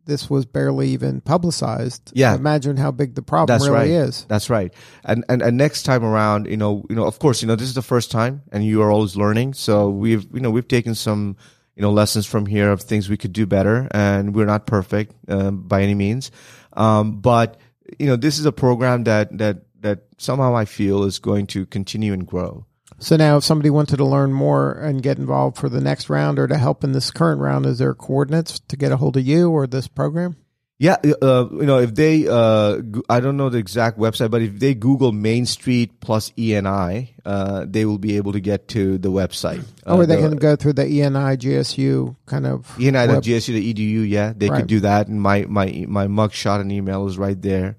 this 0.07 0.29
was 0.29 0.45
barely 0.47 0.89
even 0.91 1.21
publicized. 1.21 2.13
Yeah. 2.15 2.35
Imagine 2.35 2.77
how 2.77 2.91
big 2.91 3.15
the 3.15 3.23
problem 3.23 3.47
That's 3.47 3.69
really 3.69 3.91
right. 3.93 4.09
is. 4.09 4.25
That's 4.27 4.51
right. 4.51 4.73
And, 5.05 5.25
and 5.29 5.43
and 5.43 5.57
next 5.57 5.85
time 5.85 6.05
around, 6.05 6.47
you 6.47 6.57
know, 6.57 6.85
you 6.89 6.97
know, 6.97 7.07
of 7.07 7.19
course, 7.19 7.43
you 7.43 7.49
know, 7.49 7.57
this 7.57 7.69
is 7.69 7.75
the 7.75 7.83
first 7.83 8.11
time, 8.11 8.43
and 8.53 8.65
you 8.65 8.83
are 8.83 8.91
always 8.91 9.17
learning. 9.17 9.55
So 9.55 9.91
we've, 9.91 10.27
you 10.33 10.41
know, 10.41 10.51
we've 10.51 10.69
taken 10.69 10.95
some, 10.95 11.37
you 11.77 11.83
know, 11.83 11.91
lessons 11.91 12.27
from 12.27 12.47
here 12.47 12.71
of 12.71 12.83
things 12.83 13.09
we 13.09 13.17
could 13.17 13.33
do 13.33 13.47
better, 13.47 13.89
and 13.91 14.35
we're 14.35 14.47
not 14.47 14.67
perfect 14.67 15.15
um, 15.29 15.63
by 15.63 15.83
any 15.83 15.95
means. 15.95 16.31
Um, 16.75 17.21
but 17.21 17.59
you 17.99 18.07
know, 18.07 18.17
this 18.17 18.39
is 18.39 18.47
a 18.47 18.53
program 18.53 19.05
that 19.05 19.37
that 19.39 19.63
that 19.81 20.01
somehow 20.19 20.57
I 20.57 20.65
feel 20.65 21.05
is 21.05 21.19
going 21.19 21.47
to 21.49 21.67
continue 21.67 22.13
and 22.13 22.27
grow. 22.27 22.67
So 23.05 23.17
now, 23.17 23.37
if 23.37 23.45
somebody 23.45 23.69
wanted 23.69 23.99
to 23.99 24.05
learn 24.07 24.33
more 24.33 24.73
and 24.73 25.03
get 25.03 25.19
involved 25.19 25.59
for 25.59 25.69
the 25.69 25.81
next 25.81 26.09
round 26.09 26.39
or 26.39 26.47
to 26.47 26.57
help 26.57 26.83
in 26.85 26.93
this 26.93 27.11
current 27.11 27.39
round, 27.41 27.67
is 27.67 27.79
there 27.79 27.93
coordinates 27.93 28.61
to 28.69 28.77
get 28.79 28.93
a 28.93 28.97
hold 28.97 29.19
of 29.19 29.27
you 29.27 29.51
or 29.51 29.67
this 29.67 29.87
program? 29.89 30.37
Yeah, 30.79 30.97
uh, 31.23 31.47
you 31.53 31.67
know, 31.67 31.79
if 31.81 31.95
they, 31.95 32.27
uh, 32.27 32.79
I 33.11 33.21
don't 33.21 33.37
know 33.37 33.51
the 33.51 33.59
exact 33.59 33.99
website, 33.99 34.31
but 34.31 34.41
if 34.43 34.59
they 34.59 34.75
Google 34.75 35.13
Main 35.13 35.45
Street 35.47 36.01
plus 36.01 36.31
ENI, 36.31 37.11
uh, 37.27 37.67
they 37.69 37.85
will 37.85 37.99
be 37.99 38.17
able 38.17 38.33
to 38.33 38.41
get 38.41 38.69
to 38.69 38.97
the 38.99 39.11
website. 39.11 39.63
or 39.87 40.03
Uh, 40.03 40.07
they 40.07 40.17
the- 40.17 40.23
can 40.29 40.37
go 40.39 40.57
through 40.57 40.73
the 40.73 40.85
ENI 40.87 41.37
GSU 41.37 42.17
kind 42.27 42.47
of. 42.47 42.77
web- 42.79 42.95
ENI.gsu.edu, 42.95 43.79
E 43.79 44.07
yeah, 44.07 44.33
they 44.35 44.49
Right. 44.49 44.61
could 44.61 44.67
do 44.67 44.81
that. 44.81 45.09
And 45.09 45.21
my, 45.21 45.45
my, 45.47 45.85
my 45.87 46.07
mugshot 46.07 46.61
and 46.63 46.73
email 46.73 47.07
is 47.07 47.19
right 47.19 47.41
there. 47.41 47.77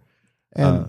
And, 0.53 0.65
Uh, 0.65 0.85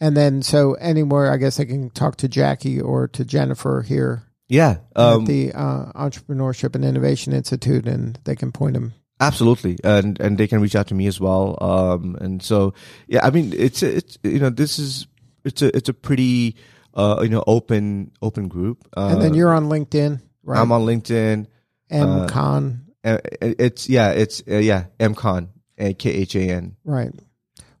and 0.00 0.16
then, 0.16 0.42
so 0.42 0.74
anywhere, 0.74 1.30
I 1.32 1.36
guess 1.36 1.58
I 1.60 1.64
can 1.64 1.90
talk 1.90 2.16
to 2.16 2.28
Jackie 2.28 2.80
or 2.80 3.08
to 3.08 3.24
Jennifer 3.24 3.82
here 3.86 4.22
Yeah. 4.48 4.78
Um, 4.96 5.22
at 5.22 5.26
the 5.26 5.52
uh, 5.52 5.92
Entrepreneurship 5.94 6.74
and 6.74 6.84
Innovation 6.84 7.32
Institute, 7.32 7.86
and 7.86 8.18
they 8.24 8.36
can 8.36 8.52
point 8.52 8.74
them. 8.74 8.94
Absolutely, 9.20 9.78
and 9.82 10.20
and 10.20 10.38
they 10.38 10.46
can 10.46 10.60
reach 10.60 10.76
out 10.76 10.86
to 10.88 10.94
me 10.94 11.08
as 11.08 11.18
well. 11.20 11.58
Um, 11.60 12.16
and 12.20 12.40
so 12.40 12.72
yeah, 13.08 13.26
I 13.26 13.30
mean, 13.30 13.52
it's 13.56 13.82
it's 13.82 14.16
you 14.22 14.38
know 14.38 14.48
this 14.50 14.78
is 14.78 15.08
it's 15.44 15.60
a 15.60 15.76
it's 15.76 15.88
a 15.88 15.92
pretty 15.92 16.54
uh 16.94 17.18
you 17.22 17.28
know 17.28 17.42
open 17.46 18.12
open 18.22 18.46
group. 18.46 18.86
Uh, 18.96 19.08
And 19.12 19.20
then 19.22 19.34
you're 19.34 19.52
on 19.52 19.64
LinkedIn, 19.68 20.20
right? 20.44 20.60
I'm 20.60 20.70
on 20.70 20.82
LinkedIn. 20.86 21.46
M 21.90 22.28
Khan, 22.28 22.86
Uh, 23.02 23.18
it's 23.40 23.88
yeah, 23.88 24.10
it's 24.10 24.42
uh, 24.48 24.58
yeah, 24.58 24.84
Mcon, 25.00 25.48
uh, 25.80 25.92
K 25.98 26.10
H 26.10 26.36
A 26.36 26.40
N. 26.50 26.76
right. 26.84 27.12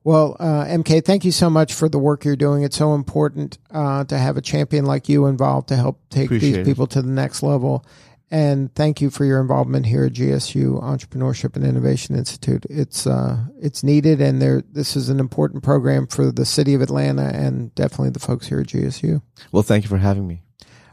Well, 0.04 0.36
uh, 0.40 0.64
MK, 0.64 1.04
thank 1.04 1.24
you 1.24 1.32
so 1.32 1.50
much 1.50 1.74
for 1.74 1.88
the 1.88 1.98
work 1.98 2.24
you're 2.24 2.36
doing. 2.36 2.62
It's 2.62 2.76
so 2.76 2.94
important 2.94 3.58
uh, 3.70 4.04
to 4.04 4.16
have 4.16 4.36
a 4.36 4.40
champion 4.40 4.86
like 4.86 5.08
you 5.08 5.26
involved 5.26 5.68
to 5.68 5.76
help 5.76 6.00
take 6.08 6.26
Appreciate 6.26 6.50
these 6.50 6.56
it. 6.58 6.64
people 6.64 6.86
to 6.88 7.02
the 7.02 7.10
next 7.10 7.42
level. 7.42 7.84
And 8.30 8.74
thank 8.74 9.00
you 9.00 9.08
for 9.08 9.24
your 9.24 9.40
involvement 9.40 9.86
here 9.86 10.04
at 10.04 10.12
GSU 10.12 10.82
Entrepreneurship 10.82 11.56
and 11.56 11.64
Innovation 11.64 12.14
Institute. 12.14 12.66
It's 12.68 13.06
uh, 13.06 13.38
it's 13.58 13.82
needed, 13.82 14.20
and 14.20 14.40
there 14.42 14.62
this 14.70 14.96
is 14.96 15.08
an 15.08 15.18
important 15.18 15.62
program 15.62 16.06
for 16.06 16.30
the 16.30 16.44
city 16.44 16.74
of 16.74 16.82
Atlanta 16.82 17.30
and 17.34 17.74
definitely 17.74 18.10
the 18.10 18.18
folks 18.18 18.46
here 18.46 18.60
at 18.60 18.66
GSU. 18.66 19.22
Well, 19.50 19.62
thank 19.62 19.84
you 19.84 19.88
for 19.88 19.96
having 19.96 20.26
me. 20.26 20.42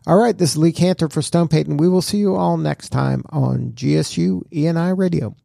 All 0.07 0.17
right, 0.17 0.37
this 0.37 0.51
is 0.51 0.57
Lee 0.57 0.71
Kantor 0.71 1.11
for 1.11 1.21
Stone 1.21 1.49
Payton. 1.49 1.77
We 1.77 1.89
will 1.89 2.01
see 2.01 2.19
you 2.19 2.35
all 2.35 2.57
next 2.57 2.89
time 2.89 3.23
on 3.29 3.71
GSU 3.73 4.43
ENI 4.53 4.97
Radio. 4.97 5.35